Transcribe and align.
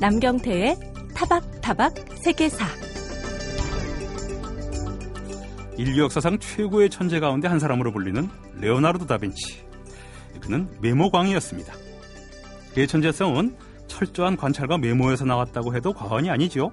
남경태의 0.00 0.78
타박타박 1.14 1.94
세계사 2.16 2.64
인류 5.76 6.04
역사상 6.04 6.38
최고의 6.38 6.88
천재 6.88 7.20
가운데 7.20 7.48
한 7.48 7.58
사람으로 7.58 7.92
불리는 7.92 8.28
레오나르도 8.60 9.06
다빈치. 9.06 9.62
그는 10.40 10.68
메모광이었습니다. 10.80 11.74
그의 12.74 12.86
천재성은 12.86 13.56
철저한 13.88 14.36
관찰과 14.36 14.78
메모에서 14.78 15.24
나왔다고 15.24 15.74
해도 15.74 15.92
과언이 15.92 16.30
아니죠. 16.30 16.70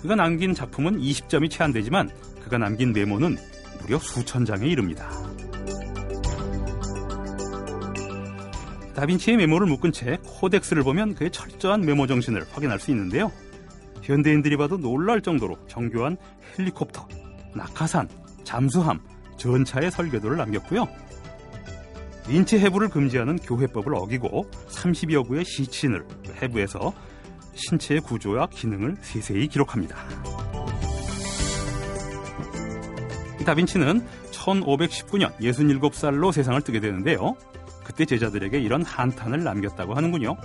그가 0.00 0.14
남긴 0.14 0.54
작품은 0.54 0.98
20점이 0.98 1.50
채 1.50 1.64
안 1.64 1.72
되지만 1.72 2.10
그가 2.42 2.58
남긴 2.58 2.92
메모는 2.92 3.36
무려 3.80 3.98
수천 3.98 4.44
장에 4.44 4.66
이릅니다. 4.66 5.10
다빈치의 8.94 9.36
메모를 9.38 9.66
묶은 9.66 9.92
채 9.92 10.18
코덱스를 10.24 10.82
보면 10.84 11.14
그의 11.14 11.30
철저한 11.30 11.80
메모 11.82 12.06
정신을 12.06 12.44
확인할 12.52 12.78
수 12.78 12.90
있는데요. 12.90 13.30
현대인들이 14.02 14.56
봐도 14.56 14.76
놀랄 14.76 15.20
정도로 15.20 15.56
정교한 15.66 16.16
헬리콥터, 16.58 17.08
낙하산, 17.54 18.08
잠수함, 18.44 19.00
전차의 19.36 19.90
설계도를 19.90 20.36
남겼고요. 20.36 20.86
인체 22.28 22.58
해부를 22.58 22.88
금지하는 22.88 23.36
교회법을 23.36 23.94
어기고 23.94 24.50
30여 24.68 25.26
구의 25.26 25.44
시친을 25.44 26.04
해부해서 26.40 26.92
신체의 27.54 28.00
구조와 28.00 28.46
기능을 28.46 28.96
세세히 29.00 29.48
기록합니다. 29.48 29.96
다빈치는 33.44 34.06
1519년 34.30 35.36
67살로 35.38 36.32
세상을 36.32 36.60
뜨게 36.62 36.80
되는데요. 36.80 37.36
그때 37.84 38.04
제자들에게 38.06 38.58
이런 38.58 38.82
한탄을 38.82 39.44
남겼다고 39.44 39.94
하는군요. 39.94 40.36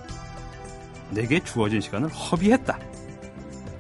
내게 1.12 1.44
주어진 1.44 1.82
시간을 1.82 2.10
허비했다. 2.10 2.78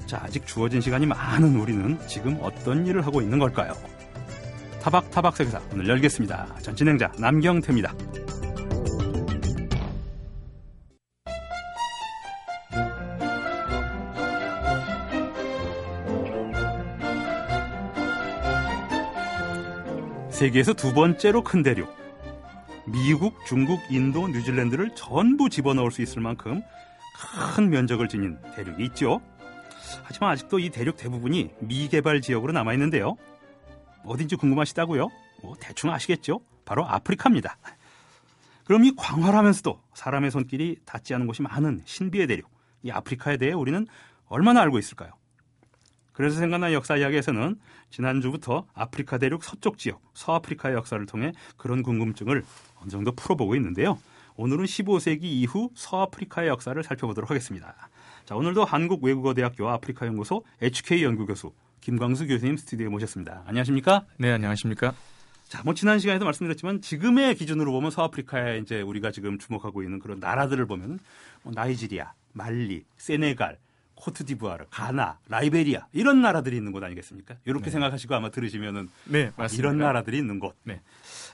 자, 0.07 0.21
아직 0.23 0.47
주어진 0.47 0.81
시간이 0.81 1.05
많은 1.05 1.55
우리는 1.55 1.99
지금 2.07 2.39
어떤 2.41 2.87
일을 2.87 3.05
하고 3.05 3.21
있는 3.21 3.37
걸까요? 3.37 3.73
타박타박 4.81 5.37
세계사 5.37 5.61
오늘 5.73 5.87
열겠습니다. 5.87 6.47
전 6.63 6.75
진행자 6.75 7.11
남경태입니다. 7.19 7.93
세계에서 20.31 20.73
두 20.73 20.93
번째로 20.93 21.43
큰 21.43 21.61
대륙. 21.61 21.98
미국, 22.91 23.45
중국, 23.45 23.81
인도, 23.89 24.27
뉴질랜드를 24.27 24.95
전부 24.95 25.49
집어넣을 25.49 25.91
수 25.91 26.01
있을 26.01 26.21
만큼 26.21 26.61
큰 27.55 27.69
면적을 27.69 28.07
지닌 28.07 28.37
대륙이 28.55 28.85
있죠. 28.85 29.21
하지만 30.03 30.31
아직도 30.31 30.59
이 30.59 30.69
대륙 30.69 30.97
대부분이 30.97 31.51
미개발 31.59 32.21
지역으로 32.21 32.53
남아 32.53 32.73
있는데요. 32.73 33.15
어딘지 34.05 34.35
궁금하시다고요? 34.35 35.09
뭐 35.41 35.55
대충 35.59 35.91
아시겠죠? 35.91 36.41
바로 36.65 36.85
아프리카입니다. 36.85 37.57
그럼 38.63 38.85
이 38.85 38.95
광활하면서도 38.95 39.81
사람의 39.93 40.31
손길이 40.31 40.77
닿지 40.85 41.13
않은 41.15 41.27
곳이 41.27 41.41
많은 41.41 41.81
신비의 41.85 42.27
대륙, 42.27 42.49
이 42.83 42.91
아프리카에 42.91 43.37
대해 43.37 43.51
우리는 43.51 43.87
얼마나 44.27 44.61
알고 44.61 44.77
있을까요? 44.79 45.11
그래서 46.19 46.37
생각난 46.37 46.73
역사 46.73 46.97
이야기에서는 46.97 47.55
지난주부터 47.91 48.65
아프리카 48.73 49.17
대륙 49.17 49.41
서쪽 49.41 49.77
지역, 49.77 50.01
서아프리카의 50.15 50.75
역사를 50.75 51.03
통해 51.05 51.31
그런 51.55 51.81
궁금증을 51.81 52.43
어느 52.81 52.89
정도 52.89 53.13
풀어보고 53.13 53.55
있는데요. 53.55 53.97
오늘은 54.35 54.65
15세기 54.65 55.23
이후 55.23 55.69
서아프리카의 55.75 56.49
역사를 56.49 56.83
살펴보도록 56.83 57.29
하겠습니다. 57.29 57.73
자, 58.25 58.35
오늘도 58.35 58.65
한국외국어대학교 58.65 59.69
아프리카연구소 59.69 60.43
HK 60.61 61.05
연구교수 61.05 61.53
김광수 61.79 62.27
교수님 62.27 62.57
스튜디오에 62.57 62.89
모셨습니다. 62.89 63.43
안녕하십니까? 63.45 64.05
네, 64.17 64.33
안녕하십니까? 64.33 64.93
자, 65.47 65.61
뭐 65.63 65.73
지난 65.73 65.99
시간에도 65.99 66.25
말씀드렸지만 66.25 66.81
지금의 66.81 67.35
기준으로 67.35 67.71
보면 67.71 67.91
서아프리카에 67.91 68.57
이제 68.57 68.81
우리가 68.81 69.11
지금 69.11 69.39
주목하고 69.39 69.83
있는 69.83 69.99
그런 69.99 70.19
나라들을 70.19 70.65
보면 70.65 70.99
뭐 71.43 71.53
나이지리아, 71.55 72.11
말리, 72.33 72.83
세네갈, 72.97 73.57
코트디부아르, 73.99 74.65
가나, 74.69 75.19
라이베리아 75.27 75.87
이런 75.91 76.21
나라들이 76.21 76.57
있는 76.57 76.71
곳 76.71 76.83
아니겠습니까? 76.83 77.35
이렇게 77.45 77.65
네. 77.65 77.71
생각하시고 77.71 78.15
아마 78.15 78.29
들으시면은 78.29 78.89
네, 79.05 79.31
맞습니다. 79.35 79.55
이런 79.59 79.77
나라들이 79.77 80.17
있는 80.17 80.39
곳. 80.39 80.55
네. 80.63 80.81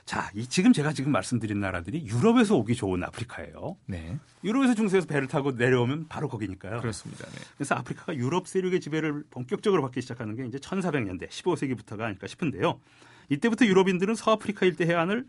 자, 0.04 0.30
이 0.34 0.46
지금 0.46 0.72
제가 0.72 0.92
지금 0.92 1.12
말씀드린 1.12 1.60
나라들이 1.60 2.06
유럽에서 2.06 2.56
오기 2.56 2.74
좋은 2.74 3.02
아프리카예요. 3.04 3.76
네. 3.86 4.18
유럽에서 4.44 4.74
중세에서 4.74 5.06
배를 5.06 5.28
타고 5.28 5.52
내려오면 5.52 6.06
바로 6.08 6.28
거기니까요. 6.28 6.80
그렇습니다. 6.80 7.24
네. 7.26 7.38
그래서 7.56 7.74
아프리카가 7.76 8.16
유럽 8.16 8.48
세력의 8.48 8.80
지배를 8.80 9.24
본격적으로 9.30 9.82
받기 9.82 10.00
시작하는 10.02 10.36
게 10.36 10.44
이제 10.46 10.58
1400년대, 10.58 11.28
15세기부터가 11.28 12.02
아닐까 12.02 12.26
싶은데요. 12.26 12.80
이때부터 13.28 13.66
유럽인들은 13.66 14.14
서아프리카 14.14 14.66
일대 14.66 14.86
해안을 14.86 15.26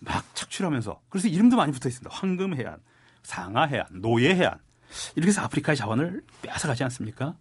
막 0.00 0.34
착취하면서 0.34 1.00
그래서 1.08 1.28
이름도 1.28 1.56
많이 1.56 1.72
붙어 1.72 1.88
있습니다. 1.88 2.14
황금 2.14 2.54
해안, 2.54 2.78
상하 3.22 3.64
해안, 3.64 3.86
노예 3.92 4.34
해안. 4.34 4.58
이렇게 5.16 5.28
해서 5.28 5.42
아프리카의 5.42 5.76
자원을 5.76 6.22
빼앗아가지 6.42 6.84
않습니까? 6.84 7.34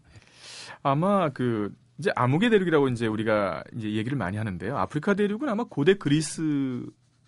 아마 0.83 1.29
그 1.29 1.73
이제 1.99 2.11
암흑의 2.15 2.49
대륙이라고 2.49 2.89
이제 2.89 3.07
우리가 3.07 3.63
이제 3.75 3.91
얘기를 3.91 4.17
많이 4.17 4.37
하는데요. 4.37 4.77
아프리카 4.77 5.13
대륙은 5.13 5.47
아마 5.49 5.63
고대 5.63 5.93
그리스 5.93 6.83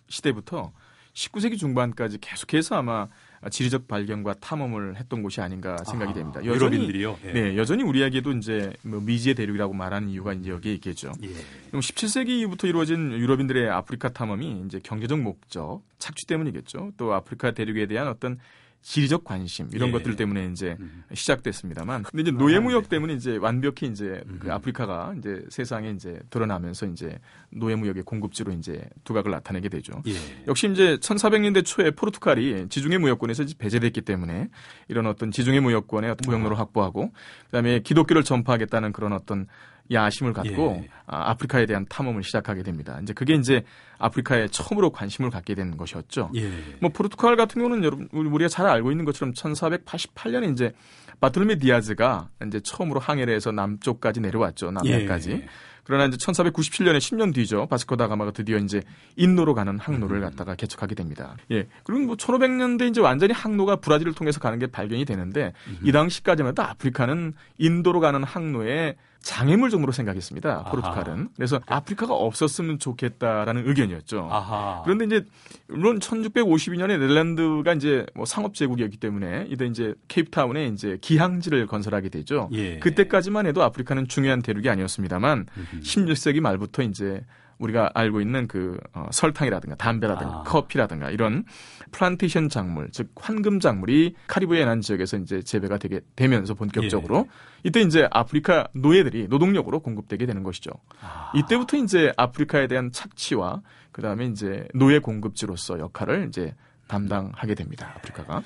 시대부터 0.08 0.72
19세기 1.14 1.58
중반까지 1.58 2.18
계속해서 2.20 2.74
아마 2.74 3.08
지리적 3.50 3.86
발견과 3.86 4.34
탐험을 4.34 4.96
했던 4.96 5.22
곳이 5.22 5.40
아닌가 5.40 5.76
생각이 5.84 6.10
아, 6.10 6.14
됩니다. 6.14 6.40
여전히, 6.44 6.76
유럽인들이요? 6.76 7.18
예. 7.26 7.32
네, 7.32 7.56
여전히 7.56 7.84
우리에게도 7.84 8.32
이제 8.32 8.72
뭐 8.82 9.00
미지의 9.00 9.34
대륙이라고 9.36 9.74
말하는 9.74 10.08
이유가 10.08 10.32
이제 10.32 10.50
여기에 10.50 10.74
있겠죠. 10.74 11.12
예. 11.22 11.28
그럼 11.68 11.80
17세기 11.80 12.30
이후부터 12.30 12.66
이루어진 12.66 13.12
유럽인들의 13.12 13.70
아프리카 13.70 14.08
탐험이 14.08 14.64
이제 14.66 14.80
경제적 14.82 15.20
목적, 15.20 15.82
착취 15.98 16.26
때문이겠죠. 16.26 16.92
또 16.96 17.14
아프리카 17.14 17.52
대륙에 17.52 17.86
대한 17.86 18.08
어떤 18.08 18.38
지리적 18.84 19.24
관심 19.24 19.66
이런 19.72 19.88
예. 19.88 19.92
것들 19.92 20.14
때문에 20.14 20.50
이제 20.52 20.76
음. 20.78 21.04
시작됐습니다만 21.12 22.02
근데 22.02 22.20
이제 22.20 22.30
노예 22.30 22.58
무역 22.58 22.82
네. 22.82 22.88
때문에 22.90 23.14
이제 23.14 23.38
완벽히 23.38 23.86
이제 23.86 24.22
음. 24.26 24.38
그 24.38 24.52
아프리카가 24.52 25.14
이제 25.18 25.42
세상에 25.48 25.90
이제 25.90 26.20
드러나면서 26.28 26.84
이제 26.86 27.18
노예 27.48 27.76
무역의 27.76 28.02
공급지로 28.02 28.52
이제 28.52 28.86
두각을 29.04 29.30
나타내게 29.30 29.70
되죠. 29.70 30.02
예. 30.06 30.12
역시 30.46 30.70
이제 30.70 30.98
1400년대 30.98 31.64
초에 31.64 31.92
포르투갈이 31.92 32.68
지중해 32.68 32.98
무역권에서 32.98 33.46
배제됐기 33.58 34.02
때문에 34.02 34.50
이런 34.88 35.06
어떤 35.06 35.30
지중해 35.30 35.60
무역권의 35.60 36.10
어떤 36.10 36.30
무역로를 36.30 36.58
확보하고 36.58 37.10
그다음에 37.46 37.80
기독교를 37.80 38.22
전파하겠다는 38.22 38.92
그런 38.92 39.14
어떤 39.14 39.46
야심을 39.90 40.32
갖고 40.32 40.82
예. 40.82 40.88
아, 41.06 41.30
아프리카에 41.30 41.66
대한 41.66 41.84
탐험을 41.88 42.22
시작하게 42.22 42.62
됩니다. 42.62 42.98
이제 43.02 43.12
그게 43.12 43.34
이제 43.34 43.64
아프리카에 43.98 44.48
처음으로 44.48 44.90
관심을 44.90 45.30
갖게 45.30 45.54
된 45.54 45.76
것이었죠. 45.76 46.30
예. 46.36 46.50
뭐 46.80 46.90
포르투갈 46.90 47.36
같은 47.36 47.60
경우는 47.60 47.84
여러분 47.84 48.08
우리가 48.12 48.48
잘 48.48 48.66
알고 48.66 48.90
있는 48.90 49.04
것처럼 49.04 49.34
1488년에 49.34 50.52
이제 50.52 50.72
바톨메 51.20 51.58
디아즈가 51.58 52.28
이제 52.46 52.60
처음으로 52.60 53.00
항해를 53.00 53.34
해서 53.34 53.52
남쪽까지 53.52 54.20
내려왔죠. 54.20 54.70
남해까지. 54.70 55.30
예. 55.30 55.46
그러나 55.84 56.06
이제 56.06 56.16
1497년에 56.16 56.96
10년 56.96 57.34
뒤죠. 57.34 57.66
바스코 57.66 57.96
다가마가 57.96 58.32
드디어 58.32 58.56
이제 58.56 58.82
인도로 59.16 59.54
가는 59.54 59.78
항로를 59.78 60.18
음. 60.18 60.22
갖다가 60.22 60.54
개척하게 60.54 60.94
됩니다. 60.94 61.36
예. 61.50 61.66
그리고 61.84 62.06
뭐 62.06 62.16
1500년대 62.16 62.88
이제 62.88 63.00
완전히 63.00 63.34
항로가 63.34 63.76
브라질을 63.76 64.14
통해서 64.14 64.40
가는 64.40 64.58
게 64.58 64.66
발견이 64.66 65.04
되는데 65.04 65.52
음. 65.68 65.78
이 65.84 65.92
당시까지만 65.92 66.52
해도 66.52 66.62
아프리카는 66.62 67.34
인도로 67.58 68.00
가는 68.00 68.24
항로에 68.24 68.96
장애물 69.24 69.70
정도로 69.70 69.90
생각했습니다. 69.90 70.64
포르투갈은. 70.64 71.12
아하. 71.14 71.28
그래서 71.34 71.58
아프리카가 71.66 72.14
없었으면 72.14 72.78
좋겠다라는 72.78 73.66
의견이었죠. 73.66 74.28
아하. 74.30 74.82
그런데 74.84 75.06
이제 75.06 75.24
물론 75.66 75.98
1652년에 75.98 76.98
네덜란드가 76.98 77.72
이제 77.72 78.04
뭐 78.14 78.26
상업 78.26 78.54
제국이었기 78.54 78.98
때문에 78.98 79.46
이때 79.48 79.64
이제 79.64 79.94
케이프타운에 80.08 80.66
이제 80.66 80.98
기항지를 81.00 81.66
건설하게 81.66 82.10
되죠. 82.10 82.50
예. 82.52 82.78
그때까지만 82.78 83.46
해도 83.46 83.62
아프리카는 83.62 84.08
중요한 84.08 84.42
대륙이 84.42 84.68
아니었습니다만 84.68 85.46
음흠. 85.56 85.80
16세기 85.80 86.40
말부터 86.40 86.82
이제 86.82 87.22
우리가 87.58 87.90
알고 87.94 88.20
있는 88.20 88.48
그 88.48 88.78
어, 88.92 89.06
설탕이라든가 89.10 89.76
담배라든가 89.76 90.40
아. 90.40 90.42
커피라든가 90.42 91.10
이런 91.10 91.44
플란테이션 91.92 92.48
작물, 92.48 92.90
즉 92.90 93.12
황금 93.16 93.60
작물이 93.60 94.14
카리브해 94.26 94.62
연안 94.62 94.80
지역에서 94.80 95.18
이제 95.18 95.42
재배가 95.42 95.78
되게 95.78 96.00
되면서 96.16 96.54
본격적으로 96.54 97.26
예. 97.28 97.68
이때 97.68 97.80
이제 97.80 98.08
아프리카 98.10 98.68
노예들이 98.72 99.28
노동력으로 99.28 99.80
공급되게 99.80 100.26
되는 100.26 100.42
것이죠. 100.42 100.70
아. 101.00 101.32
이때부터 101.34 101.76
이제 101.78 102.12
아프리카에 102.16 102.66
대한 102.66 102.92
착취와 102.92 103.62
그다음에 103.92 104.26
이제 104.26 104.66
노예 104.74 104.98
공급지로서 104.98 105.78
역할을 105.78 106.26
이제 106.28 106.54
담당하게 106.88 107.54
됩니다. 107.54 107.92
아프리카가. 107.96 108.42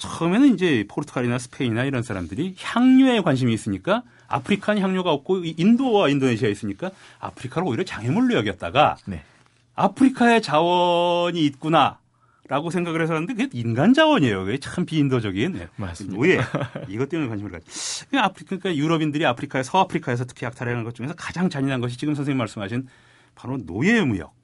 처음에는 0.00 0.54
이제 0.54 0.84
포르투갈이나 0.88 1.38
스페인이나 1.38 1.84
이런 1.84 2.02
사람들이 2.02 2.56
향료에 2.58 3.20
관심이 3.20 3.52
있으니까 3.52 4.02
아프리카는 4.28 4.80
향료가 4.82 5.12
없고 5.12 5.42
인도와 5.44 6.08
인도네시아에 6.08 6.50
있으니까 6.50 6.90
아프리카를 7.18 7.68
오히려 7.68 7.84
장애물로 7.84 8.34
여겼다가 8.34 8.96
네. 9.04 9.22
아프리카에 9.74 10.40
자원이 10.40 11.44
있구나. 11.44 11.98
라고 12.48 12.70
생각을 12.70 13.00
해서 13.00 13.14
하는데 13.14 13.32
그게 13.32 13.48
인간 13.52 13.94
자원이에요. 13.94 14.44
그게 14.44 14.58
참 14.58 14.84
비인도적인 14.84 15.52
네. 15.52 15.68
맞습니다. 15.76 16.16
노예 16.16 16.40
이것 16.88 17.08
때문에 17.08 17.28
관심을 17.28 17.52
가지. 17.52 17.64
그러니까, 18.08 18.26
아프리카, 18.26 18.56
그러니까 18.56 18.74
유럽인들이 18.74 19.24
아프리카에 19.24 19.62
서아프리카에서 19.62 20.24
특히 20.24 20.46
약탈하는 20.46 20.82
것 20.82 20.96
중에서 20.96 21.14
가장 21.14 21.48
잔인한 21.48 21.80
것이 21.80 21.96
지금 21.96 22.16
선생님 22.16 22.38
말씀하신 22.38 22.88
바로 23.36 23.56
노예 23.64 24.00
무역. 24.00 24.34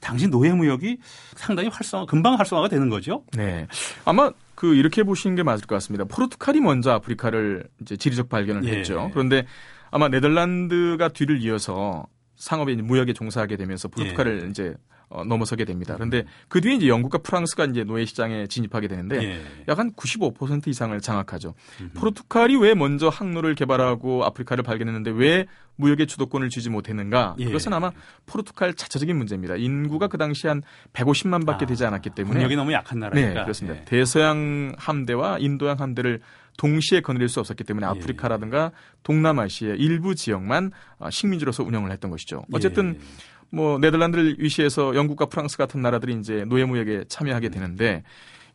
당시 0.00 0.28
노예 0.28 0.52
무역이 0.52 0.98
상당히 1.36 1.70
활성화, 1.70 2.04
금방 2.04 2.38
활성화가 2.38 2.68
되는 2.68 2.90
거죠. 2.90 3.24
네. 3.32 3.66
아마 4.04 4.30
그 4.64 4.74
이렇게 4.74 5.02
보시는 5.02 5.36
게 5.36 5.42
맞을 5.42 5.66
것 5.66 5.74
같습니다. 5.74 6.06
포르투갈이 6.06 6.60
먼저 6.60 6.90
아프리카를 6.92 7.68
이제 7.82 7.98
지리적 7.98 8.30
발견을 8.30 8.64
예. 8.64 8.78
했죠. 8.78 9.10
그런데 9.12 9.44
아마 9.90 10.08
네덜란드가 10.08 11.08
뒤를 11.08 11.42
이어서 11.42 12.06
상업에 12.36 12.74
무역에 12.76 13.12
종사하게 13.12 13.58
되면서 13.58 13.88
포르투갈을 13.88 14.44
예. 14.44 14.48
이제 14.48 14.74
어, 15.14 15.24
넘어서게 15.24 15.64
됩니다. 15.64 15.94
그런데 15.94 16.24
그 16.48 16.60
뒤에 16.60 16.74
이제 16.74 16.88
영국과 16.88 17.18
프랑스가 17.18 17.66
이제 17.66 17.84
노예 17.84 18.04
시장에 18.04 18.48
진입하게 18.48 18.88
되는데 18.88 19.22
예. 19.22 19.40
약한 19.68 19.92
95% 19.92 20.66
이상을 20.66 21.00
장악하죠. 21.00 21.54
포르투갈이 21.94 22.56
왜 22.56 22.74
먼저 22.74 23.08
항로를 23.08 23.54
개발하고 23.54 24.24
아프리카를 24.24 24.64
발견했는데 24.64 25.12
왜 25.12 25.46
무역의 25.76 26.08
주도권을 26.08 26.48
쥐지 26.48 26.68
못했는가? 26.70 27.36
예. 27.38 27.44
그것은 27.44 27.72
아마 27.72 27.92
포르투갈 28.26 28.74
자체적인 28.74 29.16
문제입니다. 29.16 29.54
인구가 29.54 30.08
그 30.08 30.18
당시 30.18 30.48
한 30.48 30.62
150만밖에 30.92 31.62
아, 31.62 31.66
되지 31.66 31.84
않았기 31.84 32.10
때문에 32.10 32.34
국력이 32.34 32.56
너무 32.56 32.72
약한 32.72 32.98
나라니까. 32.98 33.28
네, 33.28 33.42
그렇습니다. 33.42 33.80
예. 33.80 33.84
대서양 33.84 34.74
함대와 34.78 35.38
인도양 35.38 35.78
함대를 35.78 36.20
동시에 36.56 37.00
거느릴 37.00 37.28
수 37.28 37.40
없었기 37.40 37.64
때문에 37.64 37.86
예. 37.86 37.90
아프리카라든가 37.90 38.72
동남아시아 39.02 39.74
일부 39.74 40.14
지역만 40.14 40.72
아, 40.98 41.10
식민지로서 41.10 41.62
운영을 41.62 41.92
했던 41.92 42.10
것이죠. 42.10 42.44
어쨌든 42.52 42.96
예. 43.00 43.33
뭐 43.54 43.78
네덜란드를 43.78 44.36
위시해서 44.38 44.94
영국과 44.94 45.26
프랑스 45.26 45.56
같은 45.56 45.80
나라들이 45.80 46.14
이제 46.14 46.44
노예 46.44 46.64
무역에 46.64 47.04
참여하게 47.08 47.50
되는데 47.50 48.02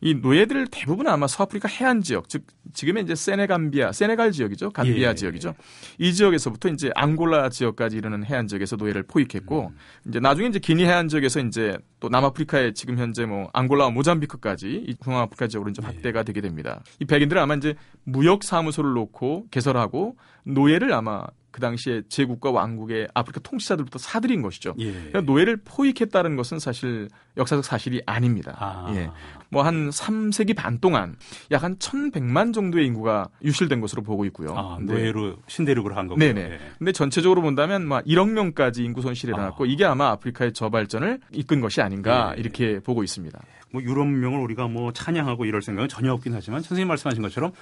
이 0.02 0.14
노예들 0.14 0.68
대부분 0.70 1.08
아마 1.08 1.26
서아프리카 1.26 1.68
해안 1.68 2.00
지역, 2.00 2.28
즉 2.28 2.46
지금의 2.72 3.04
이제 3.04 3.14
세네감비아, 3.14 3.92
세네갈 3.92 4.32
지역이죠, 4.32 4.70
감비아 4.70 5.10
예. 5.10 5.14
지역이죠. 5.14 5.54
이 5.98 6.14
지역에서부터 6.14 6.70
이제 6.70 6.90
앙골라 6.94 7.50
지역까지 7.50 7.98
이르는 7.98 8.24
해안 8.24 8.46
지역에서 8.46 8.76
노예를 8.76 9.02
포획했고 9.02 9.72
이제 10.08 10.18
나중에 10.18 10.48
이제 10.48 10.58
기니 10.58 10.84
해안 10.84 11.08
지역에서 11.08 11.40
이제 11.40 11.76
또 11.98 12.08
남아프리카에 12.08 12.72
지금 12.72 12.96
현재 12.96 13.26
뭐 13.26 13.50
앙골라와 13.52 13.90
모잠비크까지 13.90 14.84
이 14.86 14.94
중앙아프리카 15.04 15.48
지역으로 15.48 15.70
이제 15.70 15.82
확대가 15.84 16.22
되게 16.22 16.40
됩니다. 16.40 16.82
이 16.98 17.04
백인들은 17.04 17.42
아마 17.42 17.54
이제 17.54 17.74
무역 18.04 18.42
사무소를 18.42 18.92
놓고 18.94 19.48
개설하고 19.50 20.16
노예를 20.44 20.94
아마 20.94 21.24
그 21.50 21.60
당시에 21.60 22.02
제국과 22.08 22.50
왕국의 22.50 23.08
아프리카 23.14 23.40
통치자들부터 23.40 23.98
사들인 23.98 24.42
것이죠. 24.42 24.74
예. 24.78 24.92
그러니까 24.92 25.20
노예를 25.22 25.58
포획했다는 25.64 26.36
것은 26.36 26.58
사실 26.58 27.08
역사적 27.36 27.64
사실이 27.64 28.02
아닙니다. 28.06 28.56
아. 28.58 28.92
예. 28.94 29.10
뭐 29.50 29.62
한 29.62 29.90
3세기 29.90 30.54
반 30.54 30.78
동안 30.78 31.16
약 31.50 31.60
한 31.62 31.76
1,100만 31.76 32.54
정도의 32.54 32.86
인구가 32.86 33.28
유실된 33.42 33.80
것으로 33.80 34.02
보고 34.02 34.24
있고요. 34.26 34.54
아, 34.56 34.78
노예로 34.80 35.36
신대륙을 35.46 35.96
한 35.96 36.06
거고요. 36.06 36.24
네네. 36.24 36.40
예. 36.40 36.58
근데 36.78 36.92
전체적으로 36.92 37.42
본다면 37.42 37.86
막 37.86 38.04
1억 38.06 38.30
명까지 38.30 38.82
인구 38.82 39.02
손실이 39.02 39.32
일어났고 39.32 39.64
아. 39.64 39.66
이게 39.66 39.84
아마 39.84 40.08
아프리카의 40.10 40.54
저발전을 40.54 41.20
이끈 41.32 41.60
것이 41.60 41.82
아닌가 41.82 42.32
예. 42.36 42.40
이렇게 42.40 42.80
보고 42.80 43.02
있습니다. 43.02 43.38
뭐 43.72 43.82
유럽 43.82 44.06
문명을 44.06 44.40
우리가 44.40 44.68
뭐 44.68 44.92
찬양하고 44.92 45.44
이럴 45.44 45.62
생각은 45.62 45.88
전혀 45.88 46.12
없긴 46.12 46.34
하지만 46.34 46.62
선생님 46.62 46.88
말씀하신 46.88 47.22
것처럼 47.22 47.52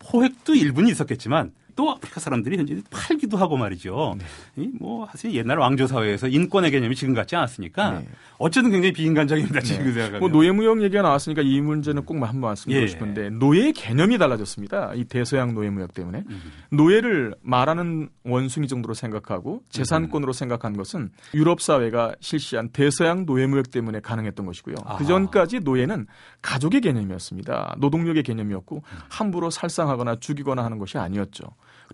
포획도 0.00 0.54
일부는 0.54 0.90
있었겠지만 0.90 1.52
또 1.76 1.90
아프리카 1.90 2.20
사람들이 2.20 2.56
현재 2.56 2.80
팔기도 2.90 3.36
하고 3.36 3.56
말이죠. 3.56 4.16
이뭐 4.56 5.06
사실 5.10 5.34
옛날 5.34 5.58
왕조 5.58 5.86
사회에서 5.86 6.28
인권의 6.28 6.70
개념이 6.70 6.94
지금 6.94 7.14
같지 7.14 7.36
않았으니까 7.36 8.00
네. 8.00 8.08
어쨌든 8.38 8.70
굉장히 8.70 8.92
비인간적입니다. 8.92 9.60
지금 9.60 9.86
생각하면. 9.92 10.20
뭐 10.20 10.28
노예 10.28 10.50
무역 10.50 10.82
얘기가 10.82 11.02
나왔으니까 11.02 11.42
이 11.42 11.60
문제는 11.60 12.04
꼭 12.04 12.14
한번 12.14 12.40
말씀드리고 12.40 12.82
예. 12.82 12.86
싶은데 12.86 13.30
노예의 13.30 13.72
개념이 13.72 14.18
달라졌습니다. 14.18 14.94
이 14.94 15.04
대서양 15.04 15.54
노예 15.54 15.70
무역 15.70 15.94
때문에 15.94 16.24
음. 16.28 16.40
노예를 16.70 17.34
말하는 17.42 18.08
원숭이 18.24 18.68
정도로 18.68 18.94
생각하고 18.94 19.62
재산권으로 19.68 20.32
생각한 20.32 20.76
것은 20.76 21.10
유럽 21.34 21.60
사회가 21.60 22.14
실시한 22.20 22.68
대서양 22.70 23.26
노예 23.26 23.46
무역 23.46 23.70
때문에 23.70 24.00
가능했던 24.00 24.46
것이고요. 24.46 24.76
아하. 24.84 24.98
그 24.98 25.04
전까지 25.04 25.60
노예는 25.60 26.06
가족의 26.42 26.80
개념이었습니다. 26.80 27.76
노동력의 27.78 28.22
개념이었고 28.22 28.82
함부로 29.08 29.50
살상하거나 29.50 30.16
죽이거나 30.16 30.64
하는 30.64 30.78
것이 30.78 30.98
아니었죠. 30.98 31.44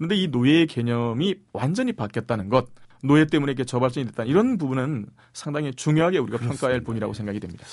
그런데 0.00 0.17
이 0.17 0.29
노예의 0.29 0.67
개념이 0.67 1.35
완전히 1.52 1.93
바뀌었다는 1.93 2.49
것. 2.49 2.69
노예 3.02 3.26
때문에 3.26 3.52
이렇게 3.52 3.64
저발전이 3.64 4.06
됐다. 4.06 4.25
이런 4.25 4.56
부분은 4.56 5.06
상당히 5.35 5.75
중요하게 5.75 6.17
우리가 6.19 6.38
평가해야 6.38 6.76
할 6.76 6.81
분이라고 6.81 7.12
생각이 7.12 7.38
됩니다. 7.38 7.67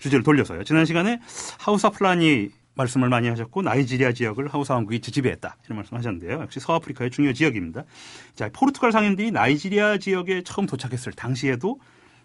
주제를 0.00 0.24
돌려서요. 0.24 0.64
지난 0.64 0.84
시간에 0.84 1.20
하우사 1.60 1.90
플란이 1.90 2.48
말씀을 2.74 3.08
많이 3.08 3.28
하셨고 3.28 3.62
나이지리아 3.62 4.12
지역을 4.12 4.48
하우사 4.48 4.74
왕국이 4.74 5.00
지배했다 5.00 5.58
이런 5.64 5.76
말씀하셨는데요. 5.76 6.40
역시 6.40 6.58
서아프리카의 6.58 7.12
중요 7.12 7.32
지역입니다. 7.32 7.84
자, 8.34 8.50
포르투갈 8.52 8.90
상인들이 8.90 9.30
나이지리아 9.30 9.98
지역에 9.98 10.42
처음 10.42 10.66
도착했을 10.66 11.12
당시에도 11.12 11.78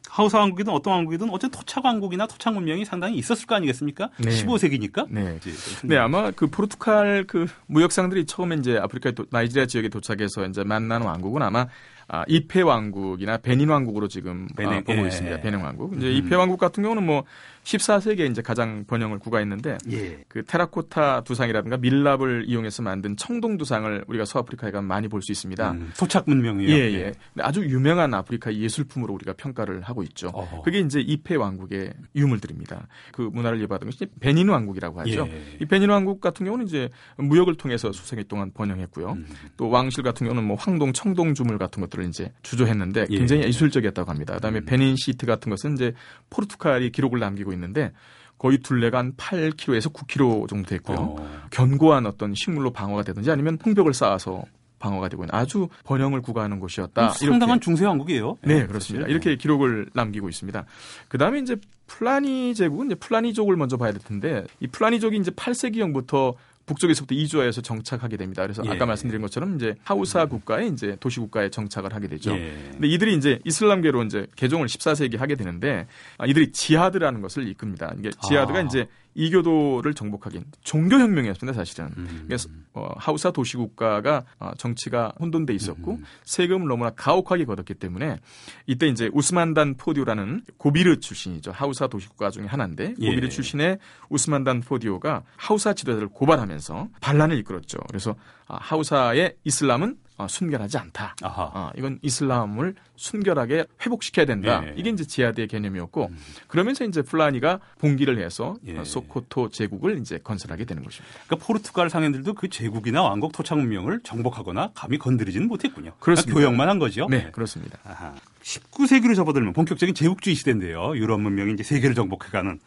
하우사 0.09 0.39
왕국이든 0.39 0.71
어떤 0.71 0.93
왕국이든 0.93 1.29
어쨌든 1.29 1.59
토착 1.59 1.85
왕국이나 1.85 2.27
토착 2.27 2.53
문명이 2.53 2.85
상당히 2.85 3.17
있었을 3.17 3.45
거 3.47 3.55
아니겠습니까? 3.55 4.09
네. 4.17 4.29
15세기니까. 4.29 5.07
네. 5.09 5.39
네, 5.83 5.97
아마 5.97 6.31
그 6.31 6.47
포르투갈 6.47 7.25
그 7.27 7.47
무역상들이 7.67 8.25
처음에 8.25 8.55
이제 8.55 8.77
아프리카 8.77 9.11
도, 9.11 9.25
나이지리아 9.29 9.65
지역에 9.65 9.89
도착해서 9.89 10.45
이제 10.45 10.63
만난 10.63 11.01
왕국은 11.01 11.41
아마 11.41 11.67
아, 12.07 12.23
이페 12.27 12.61
왕국이나 12.61 13.37
베닌 13.37 13.69
왕국으로 13.69 14.07
지금 14.07 14.47
베닌, 14.55 14.73
아, 14.73 14.79
보고 14.81 15.01
예. 15.01 15.07
있습니다. 15.07 15.41
베닌 15.41 15.59
왕국. 15.59 15.95
이제 15.97 16.07
음. 16.07 16.11
이페 16.13 16.35
왕국 16.35 16.59
같은 16.59 16.83
경우는 16.83 17.05
뭐 17.05 17.23
14세기에 17.63 18.29
이제 18.29 18.41
가장 18.41 18.85
번영을 18.85 19.17
구가했는데 19.19 19.77
예. 19.91 20.23
그 20.27 20.43
테라코타 20.45 21.23
두상이라든가 21.23 21.77
밀랍을 21.77 22.45
이용해서 22.47 22.83
만든 22.83 23.17
청동 23.17 23.57
두상을 23.57 24.05
우리가 24.07 24.23
서아프리카에 24.25 24.71
가면 24.71 24.87
많이 24.87 25.07
볼 25.07 25.25
수 25.25 25.31
있습니다. 25.31 25.71
음, 25.71 25.91
토착 25.97 26.25
문명이요. 26.27 26.69
예, 26.69 26.75
예. 26.93 27.01
근데 27.33 27.41
아주 27.41 27.65
유명한 27.65 28.13
아프리카 28.13 28.53
예술품으로 28.53 29.11
우리가 29.15 29.33
평가를 29.33 29.81
하고 29.81 30.03
있죠. 30.03 30.27
어허. 30.33 30.61
그게 30.61 30.79
이제 30.79 30.99
이페 30.99 31.35
왕국의 31.35 31.93
유물들입니다. 32.15 32.87
그 33.11 33.23
문화를 33.23 33.59
이어받은 33.61 33.87
것이 33.89 34.05
베닌 34.19 34.49
왕국이라고 34.49 34.99
하죠. 35.01 35.27
예. 35.27 35.57
이 35.59 35.65
베닌 35.65 35.89
왕국 35.89 36.21
같은 36.21 36.45
경우는 36.45 36.67
이제 36.67 36.89
무역을 37.17 37.55
통해서 37.55 37.91
수세기 37.91 38.25
동안 38.25 38.51
번영했고요. 38.53 39.13
음. 39.13 39.25
또 39.57 39.69
왕실 39.69 40.03
같은 40.03 40.27
경우는 40.27 40.47
뭐 40.47 40.55
황동, 40.57 40.93
청동 40.93 41.33
주물 41.33 41.57
같은 41.57 41.81
것들 41.81 41.94
을 41.97 42.05
이제 42.05 42.31
주조했는데 42.43 43.07
예. 43.09 43.17
굉장히 43.17 43.43
예술적이었다고 43.43 44.09
합니다. 44.09 44.35
그다음에 44.35 44.59
음. 44.59 44.65
베닌 44.65 44.95
시티 44.95 45.25
같은 45.25 45.49
것은 45.49 45.73
이제 45.73 45.93
포르투갈이 46.29 46.91
기록을 46.91 47.19
남기고 47.19 47.53
있는데 47.53 47.91
거의 48.37 48.57
둘레가 48.57 48.97
한 48.97 49.13
8km에서 49.13 49.93
9km 49.93 50.49
정도 50.49 50.69
됐고요. 50.69 50.97
어. 50.97 51.41
견고한 51.51 52.05
어떤 52.05 52.33
식물로 52.33 52.71
방어가 52.71 53.03
되든지 53.03 53.31
아니면 53.31 53.57
흙벽을 53.65 53.93
쌓아서 53.93 54.43
방어가 54.79 55.07
되고 55.07 55.23
있는 55.23 55.33
아주 55.33 55.69
번영을 55.83 56.21
구가하는 56.21 56.59
곳이었다. 56.59 57.09
상당한 57.09 57.55
이렇게. 57.57 57.63
중세 57.63 57.85
왕국이에요. 57.85 58.37
네, 58.43 58.61
예, 58.61 58.65
그렇습니다. 58.67 59.05
사실. 59.05 59.09
이렇게 59.09 59.35
기록을 59.35 59.87
남기고 59.93 60.29
있습니다. 60.29 60.65
그 61.07 61.17
다음에 61.17 61.39
이제 61.39 61.55
풀라니 61.87 62.53
제국은 62.53 62.87
이제 62.87 62.95
풀라니족을 62.95 63.55
먼저 63.55 63.77
봐야 63.77 63.91
될 63.91 64.01
텐데 64.01 64.43
이 64.59 64.67
풀라니족이 64.67 65.17
이제 65.17 65.31
8세기경부터 65.31 66.35
북쪽에서부터 66.65 67.15
이주하여서 67.15 67.61
정착하게 67.61 68.17
됩니다. 68.17 68.41
그래서 68.41 68.63
예. 68.65 68.69
아까 68.69 68.85
말씀드린 68.85 69.21
것처럼 69.21 69.55
이제 69.55 69.75
하우사 69.83 70.25
국가에 70.25 70.67
이제 70.67 70.97
도시 70.99 71.19
국가에 71.19 71.49
정착을 71.49 71.93
하게 71.93 72.07
되죠. 72.07 72.31
예. 72.31 72.53
근데 72.71 72.87
이들이 72.87 73.15
이제 73.15 73.39
이슬람계로 73.45 74.03
이제 74.03 74.27
개종을 74.35 74.67
14세기 74.67 75.17
하게 75.17 75.35
되는데 75.35 75.87
아, 76.17 76.25
이들이 76.25 76.51
지하드라는 76.51 77.21
것을 77.21 77.47
이끕니다. 77.47 77.93
이게 77.99 78.09
지하드가 78.27 78.59
아. 78.59 78.61
이제 78.61 78.87
이교도를 79.15 79.93
정복하긴 79.93 80.43
종교 80.61 80.97
혁명이었습니다, 80.99 81.57
사실은. 81.57 81.89
음. 81.97 82.23
그래서 82.27 82.49
어, 82.73 82.89
하우사 82.97 83.31
도시 83.31 83.57
국가가 83.57 84.23
어, 84.39 84.51
정치가 84.57 85.13
혼돈돼 85.19 85.53
있었고 85.53 85.93
음. 85.93 86.03
세금을 86.25 86.67
너무나 86.67 86.91
가혹하게 86.91 87.45
걷었기 87.45 87.75
때문에 87.75 88.19
이때 88.67 88.87
이제 88.87 89.09
우스만단 89.13 89.75
포디오라는 89.77 90.43
고비르 90.57 90.99
출신이죠. 90.99 91.51
하우사 91.51 91.87
도시 91.87 92.09
국가 92.09 92.29
중에 92.29 92.45
하나인데 92.45 92.95
예. 92.99 93.09
고비르 93.09 93.29
출신의 93.29 93.79
우스만 94.09 94.46
단 94.46 94.61
포디오가 94.61 95.23
하우사 95.37 95.73
지도자를 95.73 96.09
고발하면서 96.09 96.89
반란을 96.99 97.37
이끌었죠. 97.39 97.79
그래서 97.87 98.15
아, 98.47 98.57
하우사의 98.59 99.35
이슬람은 99.45 99.95
어, 100.17 100.27
순결하지 100.27 100.77
않다. 100.77 101.15
아하. 101.21 101.51
아, 101.53 101.71
이건 101.77 101.99
이슬람을 102.01 102.75
순결하게 102.95 103.65
회복시켜야 103.85 104.25
된다. 104.25 104.63
예. 104.65 104.73
이게 104.77 104.89
이제 104.89 105.03
지하드의 105.03 105.47
개념이었고 105.47 106.09
그러면서 106.47 106.85
이제 106.85 107.01
풀라니가 107.01 107.59
봉기를 107.79 108.23
해서 108.23 108.55
예. 108.65 108.77
어, 108.77 108.83
소코토 108.85 109.49
제국을 109.49 109.99
이제 109.99 110.17
건설하게 110.23 110.63
되는 110.63 110.83
것입니다. 110.83 111.19
그러니까 111.25 111.45
포르투갈 111.45 111.89
상인들도 111.89 112.33
그 112.33 112.49
제국이나 112.49 113.03
왕국 113.03 113.33
토착 113.33 113.57
문명을 113.57 114.01
정복하거나 114.03 114.71
감히 114.73 114.97
건드리지는 114.97 115.47
못했군요. 115.47 115.91
그렇습니다. 115.99 116.33
그러니까 116.33 116.47
교역만 116.47 116.69
한 116.69 116.79
거죠. 116.79 117.07
네, 117.09 117.29
그렇습니다. 117.31 117.77
아하. 117.83 118.13
19세기로 118.41 119.15
접어들면 119.15 119.53
본격적인 119.53 119.95
제국주의 119.95 120.35
시대인데요. 120.35 120.95
유럽 120.95 121.19
문명이 121.19 121.53
이제 121.53 121.63
세계를 121.63 121.95
정복해가는 121.95 122.59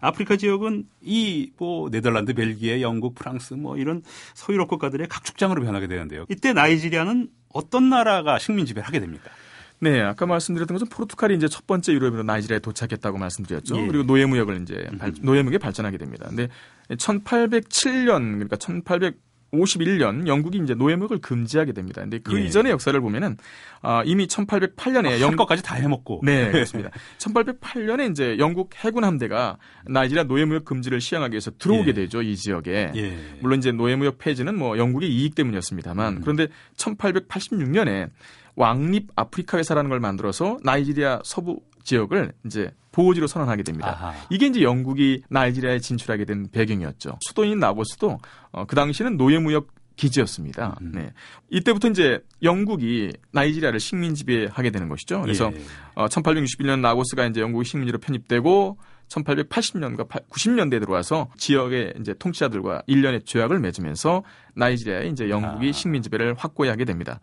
아프리카 0.00 0.36
지역은 0.36 0.84
이 1.02 1.50
뭐 1.58 1.90
네덜란드, 1.90 2.34
벨기에, 2.34 2.82
영국, 2.82 3.14
프랑스 3.14 3.54
뭐 3.54 3.76
이런 3.76 4.02
서유럽 4.34 4.68
국가들의 4.68 5.06
각축장으로 5.08 5.62
변하게 5.62 5.86
되는데요. 5.86 6.26
이때 6.28 6.52
나이지리아는 6.52 7.28
어떤 7.52 7.88
나라가 7.88 8.38
식민 8.38 8.66
지배를 8.66 8.86
하게 8.86 9.00
됩니까? 9.00 9.30
네, 9.78 10.00
아까 10.00 10.24
말씀드렸던 10.26 10.74
것은 10.74 10.88
포르투갈이 10.88 11.34
이제 11.36 11.48
첫 11.48 11.66
번째 11.66 11.92
유럽으로 11.92 12.22
나이지리아에 12.22 12.60
도착했다고 12.60 13.18
말씀드렸죠. 13.18 13.76
예. 13.76 13.86
그리고 13.86 14.04
노예무역을 14.04 14.62
이제 14.62 14.88
발, 14.98 15.12
노예무역에 15.20 15.58
발전하게 15.58 15.98
됩니다. 15.98 16.26
근데 16.28 16.48
1807년 16.90 18.32
그러니까 18.34 18.56
1800 18.56 19.18
51년 19.52 20.26
영국이 20.26 20.58
이제 20.58 20.74
노예무역을 20.74 21.18
금지하게 21.18 21.72
됩니다. 21.72 22.00
근데 22.02 22.18
그 22.18 22.38
예. 22.38 22.44
이전의 22.44 22.72
역사를 22.72 22.98
보면은 23.00 23.36
아, 23.80 24.02
이미 24.04 24.26
1808년에 24.26 25.20
영국 25.20 25.38
것까지 25.38 25.62
다 25.62 25.74
해먹고 25.76 26.22
네 26.24 26.50
그렇습니다. 26.50 26.90
1808년에 27.18 28.10
이제 28.10 28.36
영국 28.38 28.70
해군 28.76 29.04
함대가 29.04 29.58
나이지리아 29.86 30.24
노예무역 30.24 30.64
금지를 30.64 31.00
시행하기 31.00 31.32
위해서 31.32 31.50
들어오게 31.58 31.90
예. 31.90 31.94
되죠 31.94 32.22
이 32.22 32.36
지역에. 32.36 32.92
예. 32.94 33.18
물론 33.40 33.58
이제 33.58 33.72
노예무역 33.72 34.18
폐지는 34.18 34.58
뭐 34.58 34.78
영국의 34.78 35.10
이익 35.10 35.34
때문이었습니다만 35.34 36.16
음. 36.16 36.20
그런데 36.22 36.48
1886년에 36.76 38.10
왕립 38.56 39.08
아프리카 39.14 39.58
회사라는 39.58 39.90
걸 39.90 40.00
만들어서 40.00 40.58
나이지리아 40.62 41.20
서부 41.24 41.60
지역을 41.86 42.32
이제 42.44 42.70
보호지로 42.92 43.26
선언하게 43.26 43.62
됩니다. 43.62 43.90
아하. 43.90 44.14
이게 44.30 44.46
이제 44.46 44.62
영국이 44.62 45.22
나이지리아에 45.30 45.78
진출하게 45.78 46.24
된 46.24 46.48
배경이었죠. 46.50 47.18
수도인 47.20 47.58
라고스도 47.58 48.18
어, 48.52 48.64
그 48.66 48.74
당시는 48.74 49.16
노예무역 49.16 49.68
기지였습니다. 49.96 50.76
음. 50.82 50.92
네. 50.94 51.12
이때부터 51.50 51.88
이제 51.88 52.20
영국이 52.42 53.12
나이지리아를 53.32 53.80
식민 53.80 54.14
지배하게 54.14 54.70
되는 54.70 54.88
것이죠. 54.88 55.22
그래서 55.22 55.50
예. 55.54 55.60
어, 55.94 56.06
1861년 56.06 56.80
나고스가 56.80 57.26
이제 57.26 57.40
영국의 57.40 57.64
식민지로 57.64 57.98
편입되고 57.98 58.78
1880년과 59.08 60.08
90년대에 60.28 60.80
들어와서 60.80 61.30
지역의 61.36 61.94
이제 62.00 62.14
통치자들과 62.18 62.82
일련의 62.86 63.22
조약을 63.22 63.60
맺으면서 63.60 64.22
나이지리아에 64.54 65.06
이제 65.08 65.30
영국이 65.30 65.68
아. 65.68 65.72
식민 65.72 66.02
지배를 66.02 66.34
확고히 66.34 66.68
하게 66.68 66.84
됩니다. 66.84 67.20